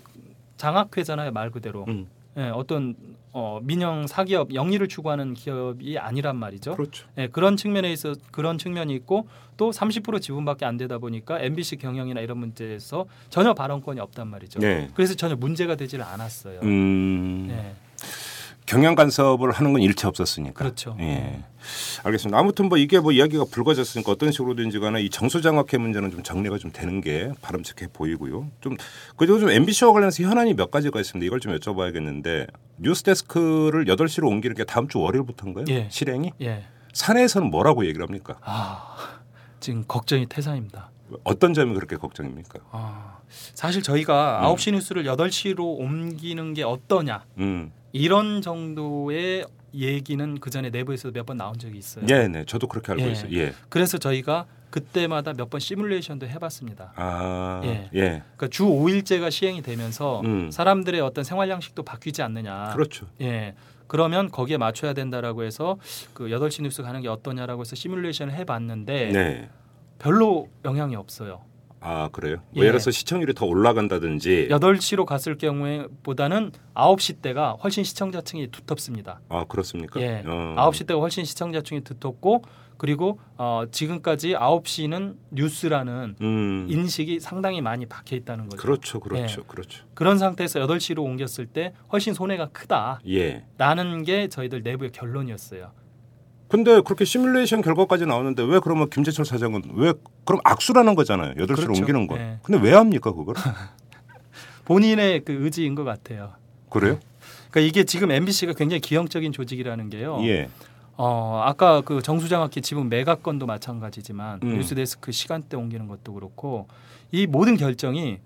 [0.56, 2.08] 장학회잖아요 말 그대로 음.
[2.36, 2.94] 예, 어떤
[3.32, 6.74] 어, 민영 사기업 영리를 추구하는 기업이 아니란 말이죠.
[6.74, 7.06] 그렇죠.
[7.18, 12.20] 예, 그런 측면에 있어 그런 측면이 있고 또 30% 지분밖에 안 되다 보니까 MBC 경영이나
[12.20, 14.60] 이런 문제에서 전혀 발언권이 없단 말이죠.
[14.60, 14.88] 네.
[14.94, 16.60] 그래서 전혀 문제가 되지를 않았어요.
[16.62, 17.48] 음.
[17.50, 17.74] 예,
[18.68, 20.52] 경영 간섭을 하는 건 일체 없었으니까.
[20.52, 20.94] 그렇죠.
[21.00, 21.42] 예.
[22.04, 22.38] 알겠습니다.
[22.38, 26.70] 아무튼 뭐 이게 뭐 이야기가 불거졌으니까 어떤 식으로든지 간에 이 정수장학회 문제는 좀 정리가 좀
[26.70, 28.50] 되는 게 바람직해 보이고요.
[28.60, 28.76] 좀
[29.16, 31.24] 그리고 좀 MBC와 관련해서 현안이 몇 가지가 있습니다.
[31.26, 32.46] 이걸 좀 여쭤봐야겠는데
[32.76, 35.64] 뉴스데스크를 8시로 옮기는 게 다음 주 월요일부터인가요?
[35.70, 35.88] 예.
[35.90, 36.32] 실행이?
[36.42, 36.64] 예.
[36.92, 38.36] 사내에서는 뭐라고 얘기를 합니까?
[38.42, 39.22] 아,
[39.60, 40.90] 지금 걱정이 태산입니다.
[41.24, 42.58] 어떤 점이 그렇게 걱정입니까?
[42.70, 43.18] 아,
[43.54, 44.54] 사실 저희가 음.
[44.54, 47.72] 9시 뉴스를 8시로 옮기는 게 어떠냐 음.
[48.02, 49.44] 이런 정도의
[49.74, 52.06] 얘기는 그 전에 내부에서 몇번 나온 적이 있어요.
[52.08, 52.44] 예, 네.
[52.46, 53.10] 저도 그렇게 알고 예.
[53.10, 53.32] 있어요.
[53.36, 53.52] 예.
[53.68, 56.92] 그래서 저희가 그때마다 몇 번 시뮬레이션도 해봤습니다.
[56.94, 57.90] 아, 예.
[57.94, 58.00] 예.
[58.36, 60.50] 그러니까 주 5일제가 시행이 되면서 음.
[60.50, 62.70] 사람들의 어떤 생활 양식도 바뀌지 않느냐.
[62.74, 63.06] 그렇죠.
[63.20, 63.54] 예.
[63.88, 65.78] 그러면 거기에 맞춰야 된다라고 해서
[66.12, 69.48] 그 8시 뉴스 가는 게 어떠냐라고 해서 시뮬레이션을 해봤는데 네.
[69.98, 71.40] 별로 영향이 없어요.
[71.80, 72.36] 아, 그래요?
[72.50, 72.60] 뭐 예.
[72.60, 79.20] 예를 들어서 시청률이 더 올라간다든지 8시로 갔을 경우에 보다는 9시 때가 훨씬 시청자층이 두텁습니다.
[79.28, 80.00] 아, 그렇습니까?
[80.00, 80.22] 예.
[80.26, 80.54] 어.
[80.56, 82.42] 9시 때가 훨씬 시청자층이 두텁고
[82.78, 86.66] 그리고 어, 지금까지 9시는 뉴스라는 음.
[86.70, 88.62] 인식이 상당히 많이 박혀 있다는 거죠.
[88.62, 89.00] 그렇죠.
[89.00, 89.40] 그렇죠.
[89.42, 89.44] 예.
[89.46, 89.84] 그렇죠.
[89.94, 94.04] 그런 상태에서 8시로 옮겼을 때 훨씬 손해가 크다라는 예.
[94.04, 95.72] 게 저희들 내부의 결론이었어요.
[96.48, 99.92] 근데 그렇게 시뮬레이션 결과까지 나오는데 왜 그러면 김재철 사장은 왜
[100.24, 101.34] 그럼 악수라는 거잖아요.
[101.34, 101.72] 8시로 그렇죠.
[101.80, 102.18] 옮기는 건.
[102.18, 102.38] 예.
[102.42, 103.34] 근데 왜 합니까, 그걸?
[104.64, 106.32] 본인의 그 의지인 것 같아요.
[106.70, 106.98] 그래요?
[107.50, 110.18] 그러니까 이게 지금 MBC가 굉장히 기형적인 조직이라는 게요.
[110.22, 110.48] 예.
[110.96, 114.56] 어 아까 그 정수장학기 지분 매각 건도 마찬가지지만 음.
[114.56, 116.66] 뉴스데스크 시간대 옮기는 것도 그렇고
[117.12, 118.18] 이 모든 결정이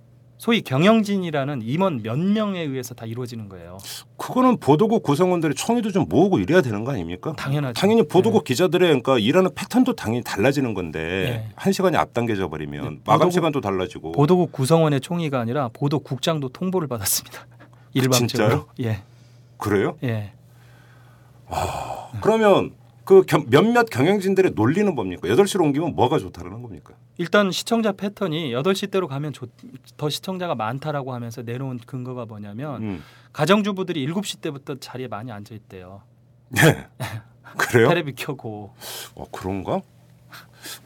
[0.43, 3.79] 소위 경영진이라는 임원 몇 명에 의해서 다 이루어지는 거예요.
[4.17, 7.33] 그거는 보도국 구성원들이 총의도 좀 모으고 이래야 되는 거 아닙니까?
[7.37, 7.81] 당연하죠.
[7.81, 8.49] 당연히 보도국 네.
[8.53, 11.53] 기자들의 그러니까 일하는 패턴도 당연히 달라지는 건데 네.
[11.55, 16.89] 한 시간이 앞당겨져 버리면 네, 마감 보도국- 시간도 달라지고 보도국 구성원의 총의가 아니라 보도국장도 통보를
[16.89, 17.47] 받았습니다.
[17.95, 18.27] 일방적으로.
[18.27, 18.67] 진짜요?
[18.81, 19.03] 예.
[19.59, 19.97] 그래요?
[20.03, 20.33] 예.
[22.21, 22.73] 그러면
[23.05, 25.29] 그 겸- 몇몇 경영진들의 논리는 뭡니까?
[25.29, 26.95] 8시로 옮기면 뭐가 좋다라는 겁니까?
[27.19, 29.51] 일단 시청자 패턴이 8시대로 가면 좋-
[29.97, 33.03] 더 시청자가 많다라고 하면서 내놓은 근거가 뭐냐면 음.
[33.33, 36.03] 가정주부들이 7시 때부터 자리에 많이 앉아 있대요.
[36.51, 36.87] 네.
[37.59, 37.89] 그래요?
[37.89, 38.73] 테레비 켜고.
[39.15, 39.81] 어, 그런가?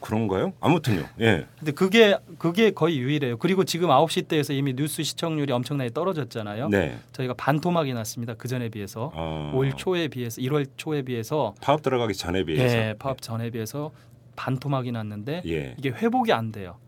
[0.01, 0.53] 그런가요?
[0.61, 1.05] 아무튼요.
[1.21, 1.47] 예.
[1.59, 3.37] 근데 그게 그게 거의 유일해요.
[3.39, 6.69] 그리고 지금 9시 때에서 이미 뉴스 시청률이 엄청나게 떨어졌잖아요.
[6.69, 6.99] 네.
[7.13, 8.35] 저희가 반토막이 났습니다.
[8.35, 9.11] 그 전에 비해서.
[9.15, 13.93] 어, 5일 초에 비해서 1월 초에 비해서 파업 들어가기 전에 비해서 예, 파업 전에 비해서
[14.37, 15.75] 반토막이 났는데 예.
[15.79, 16.79] 이게 회복이 안 돼요.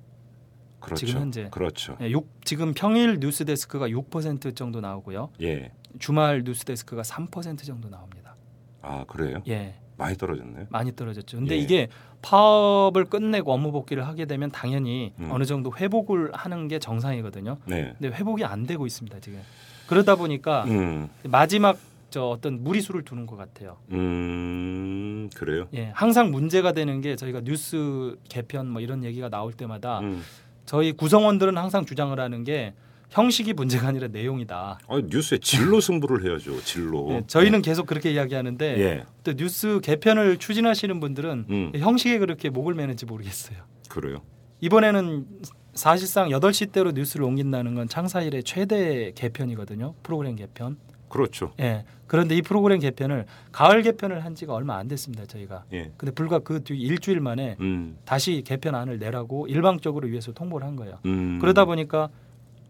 [0.80, 1.06] 그렇죠.
[1.06, 1.48] 지금 현재.
[1.50, 1.96] 그렇죠.
[2.00, 5.30] 예, 육- 지금 평일 뉴스 데스크가 6% 정도 나오고요.
[5.42, 5.72] 예.
[5.98, 8.36] 주말 뉴스 데스크가 3% 정도 나옵니다.
[8.82, 9.42] 아, 그래요?
[9.48, 9.74] 예.
[9.96, 10.66] 많이 떨어졌네요.
[10.70, 11.38] 많이 떨어졌죠.
[11.38, 11.58] 근데 예.
[11.58, 11.88] 이게
[12.22, 15.28] 파업을 끝내고 업무 복귀를 하게 되면 당연히 음.
[15.30, 17.58] 어느 정도 회복을 하는 게 정상이거든요.
[17.66, 17.94] 네.
[17.98, 19.40] 근데 회복이 안 되고 있습니다 지금.
[19.86, 21.08] 그러다 보니까 음.
[21.24, 21.78] 마지막
[22.10, 23.76] 저 어떤 무리수를 두는 것 같아요.
[23.92, 25.30] 음.
[25.34, 25.68] 그래요?
[25.74, 30.22] 예, 항상 문제가 되는 게 저희가 뉴스 개편 뭐 이런 얘기가 나올 때마다 음.
[30.64, 32.74] 저희 구성원들은 항상 주장을 하는 게
[33.10, 34.78] 형식이 문제가 아니라 내용이다.
[34.86, 36.60] 아, 뉴스에 진로 승부를 해야죠.
[36.62, 37.08] 진로.
[37.12, 39.04] 예, 저희는 계속 그렇게 이야기하는데 예.
[39.24, 41.72] 또 뉴스 개편을 추진하시는 분들은 음.
[41.76, 43.58] 형식에 그렇게 목을 매는지 모르겠어요.
[43.88, 44.22] 그래요.
[44.60, 45.26] 이번에는
[45.74, 49.94] 사실상 8시대로 뉴스를 옮긴다는 건 창사 일의 최대 개편이거든요.
[50.02, 50.76] 프로그램 개편.
[51.08, 51.52] 그렇죠.
[51.60, 51.84] 예.
[52.06, 55.24] 그런데 이 프로그램 개편을 가을 개편을 한 지가 얼마 안 됐습니다.
[55.24, 55.64] 저희가.
[55.72, 55.92] 예.
[55.96, 57.96] 근데 불과 그 뒤 일주일 만에 음.
[58.04, 60.98] 다시 개편안을 내라고 일방적으로 위해서 통보를 한 거예요.
[61.06, 61.38] 음.
[61.40, 62.10] 그러다 보니까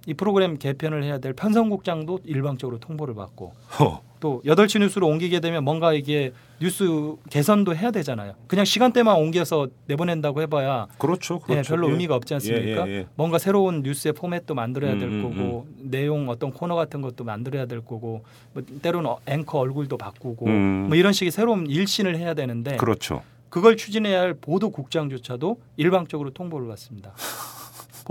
[0.09, 4.01] 이 프로그램 개편을 해야 될 편성국장도 일방적으로 통보를 받고 허.
[4.21, 6.33] 또 8시 뉴스로 옮기게 되면 뭔가 이게
[6.63, 8.33] 뉴스 개선도 해야 되잖아요.
[8.47, 11.41] 그냥 시간대만 옮겨서 내보낸다고 해봐야 그렇죠.
[11.51, 11.75] 예, 그렇죠.
[11.75, 11.93] 별로 예.
[11.93, 12.89] 의미가 없지 않습니까?
[12.89, 13.07] 예, 예, 예.
[13.17, 17.67] 뭔가 새로운 뉴스의 포맷도 만들어야 될 음, 음, 거고 내용 어떤 코너 같은 것도 만들어야
[17.67, 20.87] 될 거고 뭐 때로는 어- 앵커 얼굴도 바꾸고 음.
[20.89, 23.23] 뭐 이런 식의 새로운 일신을 해야 되는데 그렇죠.
[23.51, 27.13] 그걸 추진해야 할 보도국장조차도 일방적으로 통보를 받습니다.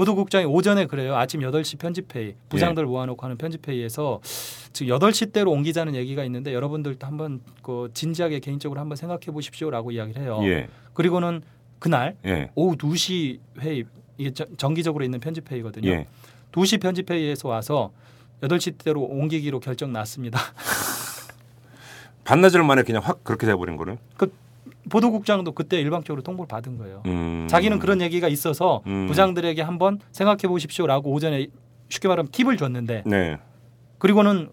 [0.02, 1.16] 보도국장이 오전에 그래요.
[1.16, 2.88] 아침 8시 편집회의, 부장들 예.
[2.88, 4.20] 모아놓고 하는 편집회의에서
[4.72, 10.40] 지금 8시대로 옮기자는 얘기가 있는데 여러분들도 한번 그 진지하게 개인적으로 한번 생각해 보십시오라고 이야기를 해요.
[10.44, 10.68] 예.
[10.94, 11.42] 그리고는
[11.80, 12.52] 그날 예.
[12.54, 13.86] 오후 2시 회의,
[14.20, 15.90] 이게 저- 정기적으로 있는 편집회의거든요.
[15.90, 16.06] 예.
[16.52, 17.92] 2시 편집회의에서 와서
[18.42, 20.40] 8시대로 옮기기로 결정 났습니다.
[22.24, 23.98] 반나절 만에 그냥 확 그렇게 돼 버린 거네요.
[24.90, 27.04] 보도국장도 그때 일방적으로 통보를 받은 거예요.
[27.06, 27.48] 음.
[27.50, 29.08] 자기는 그런 얘기가 있어서 음.
[29.08, 31.48] 부장들에게 한번 생각해 보십시오라고 오전에
[31.90, 33.38] 쉽게 말하면 팁을 줬는데 네.
[33.98, 34.50] 그리고는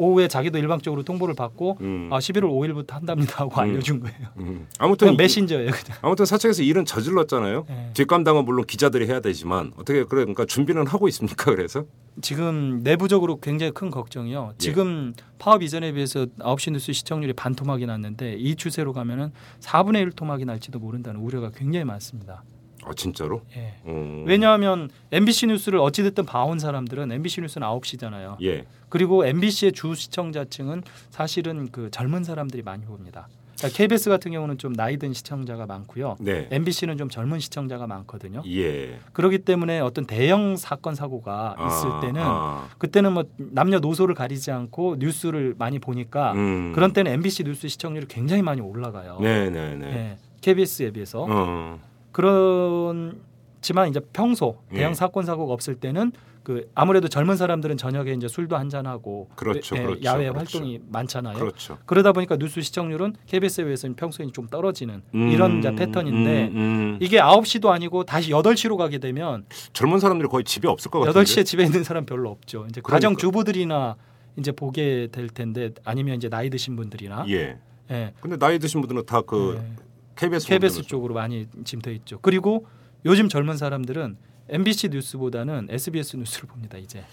[0.00, 2.08] 오후에 자기도 일방적으로 통보를 받고 음.
[2.10, 3.58] 아 11월 5일부터 한답니다 하고 음.
[3.60, 4.28] 알려준 거예요.
[4.38, 4.66] 음.
[4.78, 5.98] 아무튼 그냥 메신저예요 그냥.
[6.00, 7.66] 아무튼 사측에서 일은 저질렀잖아요.
[7.68, 7.90] 예.
[7.92, 11.54] 뒷감당은 물론 기자들이 해야 되지만 어떻게 그래 그러니까 준비는 하고 있습니까?
[11.54, 11.84] 그래서
[12.22, 14.54] 지금 내부적으로 굉장히 큰 걱정이요.
[14.56, 20.46] 지금 파업 이전에 비해서 9시 뉴스 시청률이 반토막이 났는데 이 추세로 가면은 4분의 1 토막이
[20.46, 22.42] 날지도 모른다는 우려가 굉장히 많습니다.
[22.90, 23.42] 아 진짜로?
[23.56, 23.74] 예.
[23.86, 24.24] 음.
[24.26, 28.36] 왜냐하면 MBC 뉴스를 어찌 됐든 봐온 사람들은 MBC 뉴스는 9시잖아요.
[28.42, 28.66] 예.
[28.88, 33.28] 그리고 MBC의 주 시청자층은 사실은 그 젊은 사람들이 많이 봅니다.
[33.56, 36.16] 그러니까 KBS 같은 경우는 좀 나이 든 시청자가 많고요.
[36.18, 36.48] 네.
[36.50, 38.42] MBC는 좀 젊은 시청자가 많거든요.
[38.46, 38.98] 예.
[39.12, 42.68] 그렇기 때문에 어떤 대형 사건 사고가 있을 아, 때는 아.
[42.78, 46.72] 그때는 뭐 남녀 노소를 가리지 않고 뉴스를 많이 보니까 음.
[46.74, 49.18] 그런 때는 MBC 뉴스 시청률이 굉장히 많이 올라가요.
[49.20, 49.86] 네 네네.
[49.86, 51.89] 예, KBS에 비해서 어.
[52.12, 54.94] 그렇지만 이제 평소 대형 예.
[54.94, 60.02] 사건 사고가 없을 때는 그 아무래도 젊은 사람들은 저녁에 이제 술도 한잔 하고 그렇죠, 그렇죠,
[60.04, 60.38] 야외 그렇죠.
[60.38, 61.38] 활동이 많잖아요.
[61.38, 61.78] 그렇죠.
[61.84, 66.98] 그러다 보니까 뉴스 시청률은 KBS에 비해서는 평소에 좀 떨어지는 음, 이런 패턴인데 음, 음.
[67.00, 71.20] 이게 9시도 아니고 다시 8시로 가게 되면 젊은 사람들이 거의 집에 없을 것 같은데.
[71.20, 72.66] 8시에 집에 있는 사람 별로 없죠.
[72.70, 72.92] 이제 그러니까.
[72.92, 73.96] 가정 주부들이나
[74.36, 77.58] 이제 보게 될 텐데 아니면 이제 나이 드신 분들이나 예.
[77.90, 78.12] 예.
[78.20, 79.89] 근데 나이 드신 분들은 다그 예.
[80.20, 82.18] KBS KBS 쪽으로 많이 짐돼 있죠.
[82.20, 82.66] 그리고
[83.06, 84.16] 요즘 젊은 사람들은
[84.50, 86.76] MBC 뉴스보다는 SBS 뉴스를 봅니다.
[86.76, 87.04] 이제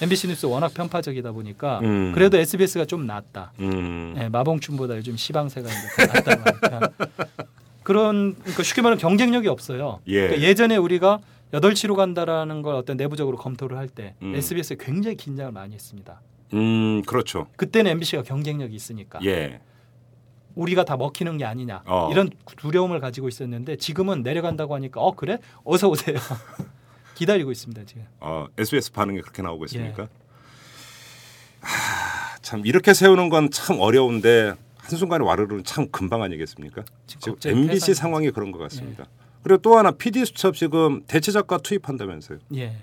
[0.00, 2.12] MBC 뉴스 워낙 편파적이다 보니까 음.
[2.14, 3.52] 그래도 SBS가 좀 낫다.
[3.60, 4.14] 음.
[4.16, 5.68] 예, 마봉춘보다 요즘 시방세가
[5.98, 6.90] 낫다
[7.82, 10.00] 그런 그러니까 쉽게 말하면 경쟁력이 없어요.
[10.06, 10.22] 예.
[10.22, 11.18] 그러니까 예전에 우리가
[11.52, 14.34] 8시로 간다라는 걸 어떤 내부적으로 검토를 할때 음.
[14.34, 16.20] SBS 가 굉장히 긴장을 많이 했습니다.
[16.54, 17.46] 음, 그렇죠.
[17.56, 19.60] 그때는 MBC가 경쟁력이 있으니까 예.
[20.54, 22.08] 우리가 다 먹히는 게 아니냐 어.
[22.12, 26.16] 이런 두려움을 가지고 있었는데 지금은 내려간다고 하니까 어 그래 어서 오세요
[27.14, 28.04] 기다리고 있습니다 지금.
[28.20, 30.04] 어, SBS 반응이 그렇게 나오고 있습니까?
[30.04, 30.08] 예.
[31.60, 36.84] 하, 참 이렇게 세우는 건 참 어려운데 한 순간에 와르르는 참 금방 아니겠습니까?
[37.06, 39.04] 지금 갑자기 MBC 회사는- 상황이 그런 것 같습니다.
[39.42, 42.38] 그리고 또 하나 PD 수첩 지금 대체 작가 투입한다면서요.
[42.56, 42.76] 예.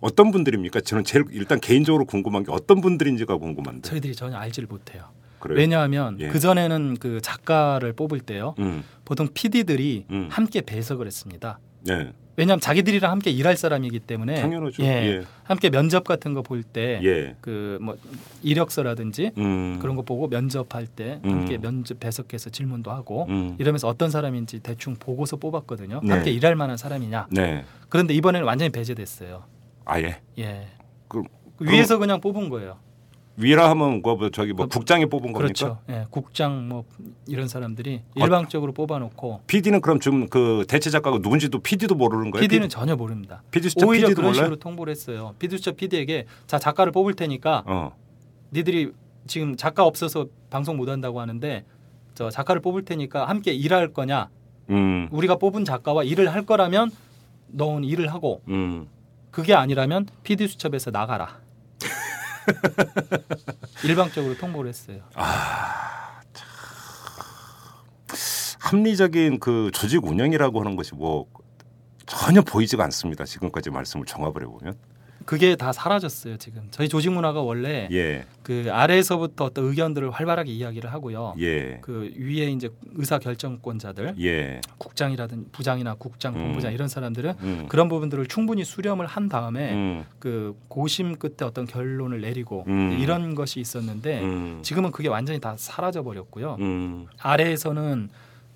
[0.00, 0.80] 어떤 분들입니까?
[0.80, 3.88] 저는 제일 일단 개인적으로 궁금한 게 어떤 분들인지가 궁금한데.
[3.88, 5.04] 저희들이 전혀 알지를 못해요.
[5.40, 5.58] 그래요?
[5.58, 6.28] 왜냐하면 예.
[6.28, 8.54] 그 전에는 그 작가를 뽑을 때요.
[8.60, 10.28] 음, 보통 PD들이 음.
[10.30, 11.58] 함께 배석을 했습니다.
[11.82, 14.82] 네, 왜냐하면 자기들이랑 함께 일할 사람이기 때문에 당연하죠.
[14.82, 15.22] 예, 예.
[15.44, 17.96] 함께 면접 같은 거 볼때 예, 그뭐
[18.42, 21.30] 이력서라든지 음, 그런 거 보고 면접할 때 음.
[21.30, 26.00] 함께 면접 배석해서 질문도 하고 음, 이러면서 어떤 사람인지 대충 보고서 뽑았거든요.
[26.04, 26.12] 네.
[26.12, 27.28] 함께 일할 만한 사람이냐.
[27.30, 29.44] 네, 그런데 이번에는 완전히 배제됐어요.
[29.86, 30.68] 아예 예.
[31.08, 31.26] 그럼-
[31.60, 32.78] 위에서 그냥 뽑은 거예요.
[33.40, 35.52] 위라 하면 그뭐 저기 뭐 그- 국장이 뽑은 겁니까?
[35.52, 35.78] 그렇죠.
[35.88, 36.84] 예, 국장 뭐
[37.26, 42.42] 이런 사람들이 일방적으로 뽑아놓고 PD는 그럼 지금 그 대체 작가가 누군지도 PD도 모르는 거예요?
[42.42, 43.42] PD는 전혀 모릅니다.
[43.50, 44.44] PD 수첩 오히려 PD도 그런 몰라요?
[44.44, 45.34] 식으로 통보를 했어요.
[45.38, 47.92] PD 수첩 PD에게 자 작가를 뽑을 테니까 어,
[48.52, 48.92] 니들이
[49.26, 51.64] 지금 작가 없어서 방송 못 한다고 하는데
[52.14, 54.28] 저 작가를 뽑을 테니까 함께 일할 거냐?
[54.70, 56.90] 음, 우리가 뽑은 작가와 일을 할 거라면
[57.48, 58.86] 너는 일을 하고 음,
[59.30, 61.38] 그게 아니라면 PD 수첩에서 나가라.
[63.84, 65.00] 일방적으로 통보를 했어요.
[68.58, 71.26] 합리적인 그 조직 운영이라고 하는 것이 뭐
[72.06, 73.24] 전혀 보이지가 않습니다.
[73.24, 74.76] 지금까지 말씀을 종합을 해보면,
[75.30, 76.66] 그게 다 사라졌어요 지금.
[76.72, 81.36] 저희 조직 문화가 원래 예, 그 아래에서부터 어떤 의견들을 활발하게 이야기를 하고요.
[81.38, 86.40] 예, 그 위에 이제 의사 결정권자들, 예, 국장이라든 부장이나 국장, 음.
[86.40, 91.64] 본부장 이런 사람들은 음, 그런 부분들을 충분히 수렴을 한 다음에 음, 그 고심 끝에 어떤
[91.64, 92.98] 결론을 내리고 음.
[93.00, 96.56] 이런 것이 있었는데 음, 지금은 그게 완전히 다 사라져 버렸고요.
[96.58, 98.08] 음, 아래에서는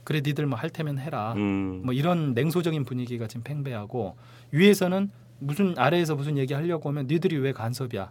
[0.02, 1.34] 그래 니들 뭐 할 테면 해라.
[1.36, 4.16] 음, 뭐 이런 냉소적인 분위기가 지금 팽배하고
[4.50, 5.10] 위에서는
[5.44, 8.10] 무슨 아래에서 무슨 얘기 하려고 하면 니들이 왜 간섭이야?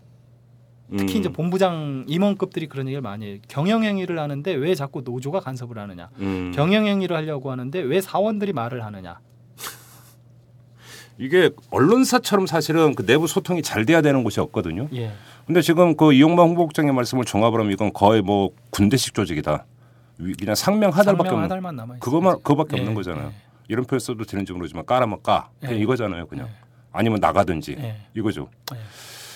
[0.97, 3.37] 특히 음, 이제 본부장 임원급들이 그런 얘기를 많이 해요.
[3.47, 6.09] 경영행위를 하는데 왜 자꾸 노조가 간섭을 하느냐?
[6.19, 6.51] 음.
[6.53, 9.19] 경영행위를 하려고 하는데 왜 사원들이 말을 하느냐?
[11.17, 14.87] 이게 언론사처럼 사실은 그 내부 소통이 잘 돼야 되는 곳이 없거든요.
[14.93, 15.13] 예.
[15.47, 19.65] 근데 지금 그 이용만 홍보국장의 말씀을 종합을 하면 이건 거의 뭐 군대식 조직이다.
[20.19, 21.99] 위- 그냥 상명 하달밖에 없는.
[21.99, 23.27] 그거만 그거밖에 예, 없는 거잖아요.
[23.27, 23.31] 예.
[23.67, 25.79] 이런 표현 써도 되는지 모르지만 까라면 까 그냥 예.
[25.79, 26.27] 이거잖아요.
[26.27, 26.62] 그냥 예.
[26.93, 27.97] 아니면 나가든지 예.
[28.15, 28.49] 이거죠.
[28.73, 28.77] 예.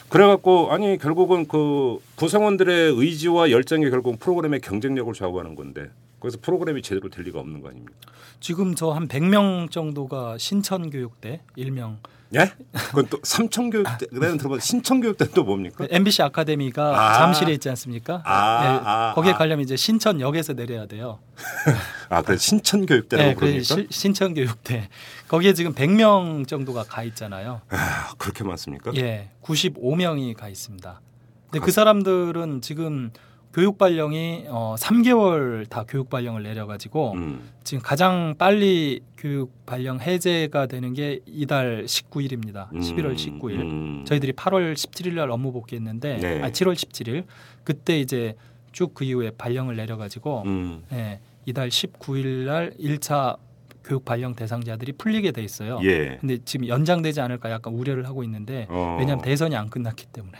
[0.10, 5.89] 그래갖고 아니 결국은 그 구성원들의 의지와 열정이 결국 프로그램의 경쟁력을 좌우하는 건데
[6.22, 7.93] 그래서 프로그램이 제대로 될 리가 없는 거 아닙니까?
[8.39, 11.97] 지금 저 한 100명 정도가 신천 교육대 일명
[12.36, 12.51] 예?
[12.73, 15.86] 그건 또 삼청교육대는 들어봐 신청교육대는 또 뭡니까?
[15.89, 17.17] MBC 아카데미가 아.
[17.19, 18.21] 잠실에 있지 않습니까?
[18.25, 19.38] 아, 예, 아, 거기에 아.
[19.38, 21.19] 가려면 이제 신천역에서 내려야 돼요.
[22.09, 23.63] 아 그래 신천교육대라고 네, 그 부릅니까?
[23.63, 24.89] 시- 신천교육대
[25.28, 27.61] 거기에 지금 100명 정도가 가 있잖아요.
[27.69, 28.91] 아 그렇게 많습니까?
[28.95, 31.01] 예, 95명이 가 있습니다.
[31.49, 33.11] 근데 그 사람들은 지금
[33.58, 37.49] 교육 발령이 어 3개월 다 교육 발령을 내려가지고 음.
[37.64, 42.70] 지금 가장 빨리 교육 발령 해제가 되는 게 이달 19일입니다.
[42.72, 43.53] 11월 19일.
[43.60, 44.05] 음.
[44.05, 46.41] 저희들이 8월 17일 날 업무 복귀했는데 네.
[46.43, 47.24] 아 7월 17일
[47.64, 48.36] 그때 이제
[48.74, 50.84] 쭉 그 이후에 발령을 내려가지고 음.
[50.93, 53.38] 예, 이달 19일 날 1차
[53.84, 55.80] 교육 발령 대상자들이 풀리게 돼 있어요.
[55.82, 56.18] 예.
[56.22, 58.97] 근데 지금 연장되지 않을까 약간 우려를 하고 있는데 어.
[58.99, 60.38] 왜냐하면 대선이 안 끝났기 때문에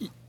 [0.00, 0.08] 이-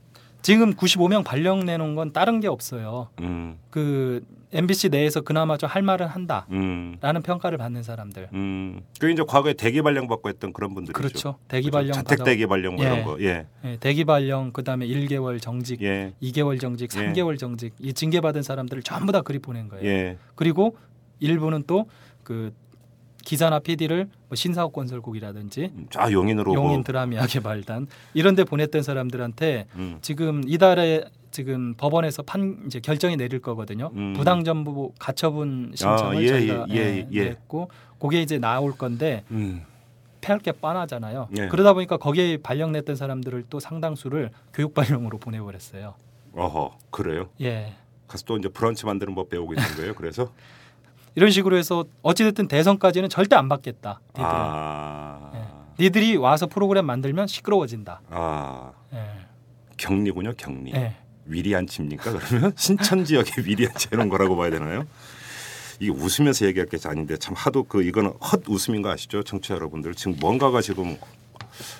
[0.46, 3.08] 지금 95명 발령 내놓은 건 다른 게 없어요.
[3.20, 3.58] 음.
[3.68, 7.22] 그 MBC 내에서 그나마 좀 할 말은 한다라는 음.
[7.24, 8.28] 평가를 받는 사람들.
[8.32, 8.80] 음.
[9.00, 10.96] 그 이제 과거에 대기 발령 받고 했던 그런 분들이죠.
[10.96, 11.38] 그렇죠.
[11.48, 12.88] 대기 발령 자택 받아- 대기 발령 뭐 예.
[12.88, 13.20] 이런 거.
[13.22, 13.46] 예.
[13.64, 16.12] 예, 대기 발령 그다음에 1개월 정직, 예.
[16.22, 17.12] 2개월 정직, 예.
[17.12, 19.84] 3개월 정직 이 징계 받은 사람들을 전부 다 그리 보낸 거예요.
[19.84, 20.16] 예.
[20.36, 20.76] 그리고
[21.18, 21.86] 일부는 또
[22.22, 22.52] 그
[23.26, 29.98] 기사나 PD를 뭐 신사옥건설국이라든지 아 용인으로 용인 뭐- 드라미아 개발단 이런 데 보냈던 사람들한테 음.
[30.00, 33.90] 지금 이달에 지금 법원에서 판 이제 결정이 내릴 거거든요.
[33.94, 34.14] 음.
[34.14, 37.24] 부당정부 가처분 신청을 아, 예, 저희가 예, 예, 예.
[37.24, 37.68] 냈고
[37.98, 39.62] 그게 이제 나올 건데 음.
[40.20, 41.28] 패할 게 뻔하잖아요.
[41.36, 41.48] 예.
[41.48, 45.94] 그러다 보니까 거기에 발령 냈던 사람들을 또 상당수를 교육 발령으로 보내버렸어요.
[46.36, 46.78] 어허.
[46.90, 47.28] 그래요?
[47.40, 47.74] 예.
[48.06, 49.94] 가서 또 이제 브런치 만드는 법 배우고 있는 거예요.
[49.94, 50.30] 그래서
[51.16, 54.00] 이런 식으로 해서 어찌됐든 대선까지는 절대 안 받겠다.
[54.14, 54.26] 니들은.
[54.30, 55.32] 아.
[55.80, 55.84] 예.
[55.84, 58.02] 니들이 와서 프로그램 만들면 시끄러워진다.
[58.10, 58.72] 아.
[58.92, 58.98] 예.
[59.78, 60.72] 격리군요, 격리.
[60.74, 60.94] 예.
[61.24, 62.12] 위리안치입니까?
[62.12, 64.84] 그러면 신천 지역의 위리안치 이런 거라고 봐야 되나요?
[65.80, 69.22] 이게 웃으면서 얘기할 게 아닌데 참 하도 그 이거는 헛 웃음인 거 아시죠?
[69.22, 70.96] 청취자 여러분들 지금 뭔가가 지금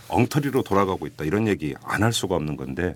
[0.08, 2.94] 엉터리로 돌아가고 있다 이런 얘기 안 할 수가 없는 건데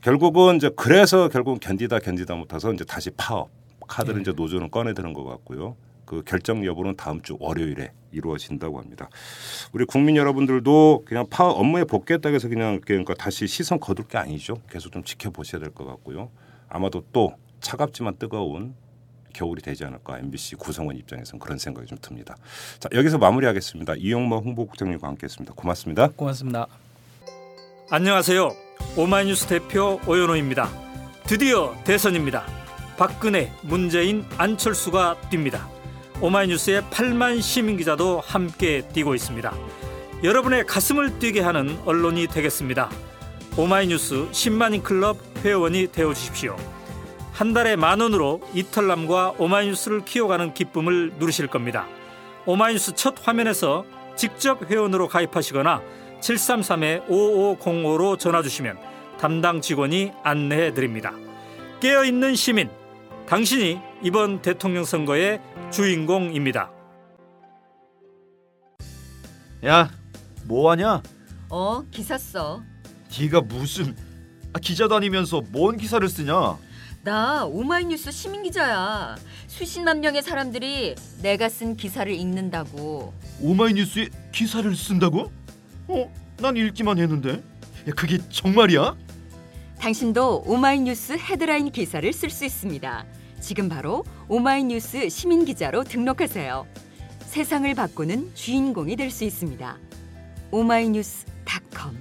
[0.00, 3.50] 결국은 이제 그래서 결국은 견디다 견디다 못해서 이제 다시 파업
[3.92, 4.22] 카드를 네.
[4.22, 5.76] 이제 노조는 꺼내드는 것 같고요.
[6.04, 9.08] 그 결정 여부는 다음 주 월요일에 이루어진다고 합니다.
[9.72, 14.56] 우리 국민 여러분들도 그냥 파 업무에 복귀했다고 해서 그냥 그러니까 다시 시선 거둘 게 아니죠.
[14.70, 16.30] 계속 좀 지켜보셔야 될 것 같고요.
[16.68, 18.74] 아마도 또 차갑지만 뜨거운
[19.32, 22.36] 겨울이 되지 않을까 MBC 구성원 입장에서는 그런 생각이 좀 듭니다.
[22.78, 23.94] 자 여기서 마무리하겠습니다.
[23.96, 25.54] 이영모 홍보국장님과 함께했습니다.
[25.54, 26.08] 고맙습니다.
[26.08, 26.66] 고맙습니다.
[27.90, 28.52] 안녕하세요.
[28.96, 30.68] 오마이뉴스 대표 오연호입니다.
[31.26, 32.61] 드디어 대선입니다.
[33.02, 35.66] 박근혜, 문재인, 안철수가 뜁니다.
[36.20, 39.52] 오마이뉴스의 8만 시민 기자도 함께 뛰고 있습니다.
[40.22, 42.90] 여러분의 가슴을 뛰게 하는 언론이 되겠습니다.
[43.56, 46.56] 오마이뉴스 10만인 클럽 회원이 되어 주십시오.
[47.32, 51.88] 한 달에 만 원으로 이털남과 오마이뉴스를 키워가는 기쁨을 누리실 겁니다.
[52.46, 53.84] 오마이뉴스 첫 화면에서
[54.14, 55.82] 직접 회원으로 가입하시거나
[56.20, 58.78] 733-5505로 전화 주시면
[59.18, 61.12] 담당 직원이 안내해 드립니다.
[61.80, 62.70] 깨어있는 시민,
[63.32, 66.70] 당신이 이번 대통령 선거의 주인공입니다.
[69.64, 69.90] 야,
[70.44, 71.02] 뭐 하냐?
[71.48, 72.62] 어, 기사 써.
[73.18, 73.96] 네가 무슨
[74.52, 76.58] 아, 기자 다니면서 뭔 기사를 쓰냐?
[77.04, 79.16] 나 오마이뉴스 시민 기자야.
[79.46, 83.14] 수십만 명의 사람들이 내가 쓴 기사를 읽는다고.
[83.40, 85.32] 오마이뉴스에 기사를 쓴다고?
[85.88, 87.42] 어, 난 읽기만 했는데.
[87.88, 88.94] 야, 그게 정말이야?
[89.78, 93.06] 당신도 오마이뉴스 헤드라인 기사를 쓸 수 있습니다.
[93.42, 96.64] 지금 바로 오마이뉴스 시민 기자로 등록하세요.
[97.26, 99.78] 세상을 바꾸는 주인공이 될 수 있습니다.
[100.52, 101.96] 오마이뉴스닷컴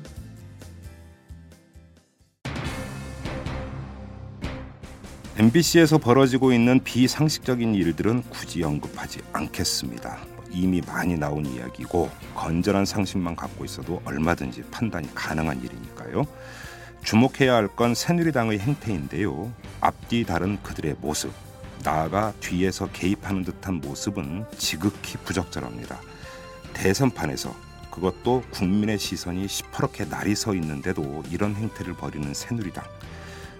[5.37, 10.19] MBC에서 벌어지고 있는 비상식적인 일들은 굳이 언급하지 않겠습니다.
[10.51, 16.25] 이미 많이 나온 이야기고 건전한 상식만 갖고 있어도 얼마든지 판단이 가능한 일이니까요.
[17.03, 19.51] 주목해야 할 건 새누리당의 행태인데요.
[19.81, 21.33] 앞뒤 다른 그들의 모습,
[21.83, 25.99] 나아가 뒤에서 개입하는 듯한 모습은 지극히 부적절합니다.
[26.73, 27.55] 대선판에서
[27.91, 32.83] 그것도 국민의 시선이 시퍼렇게 날이 서 있는데도 이런 행태를 벌이는 새누리당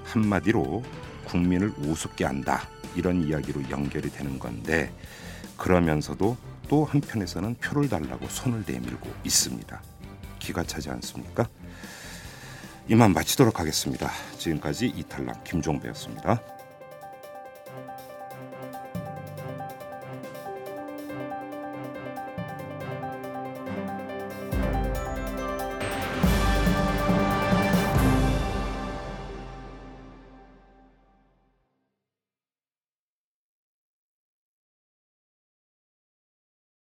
[0.06, 0.84] 한마디로
[1.26, 4.94] 국민을 우습게 한다 이런 이야기로 연결이 되는 건데
[5.58, 6.38] 그러면서도
[6.70, 9.82] 또 한편에서는 표를 달라고 손을 내밀고 있습니다.
[10.40, 11.48] 기가 차지 않습니까?
[12.88, 14.12] 이만 마치도록 하겠습니다.
[14.38, 16.42] 지금까지 이탈남 김종배였습니다.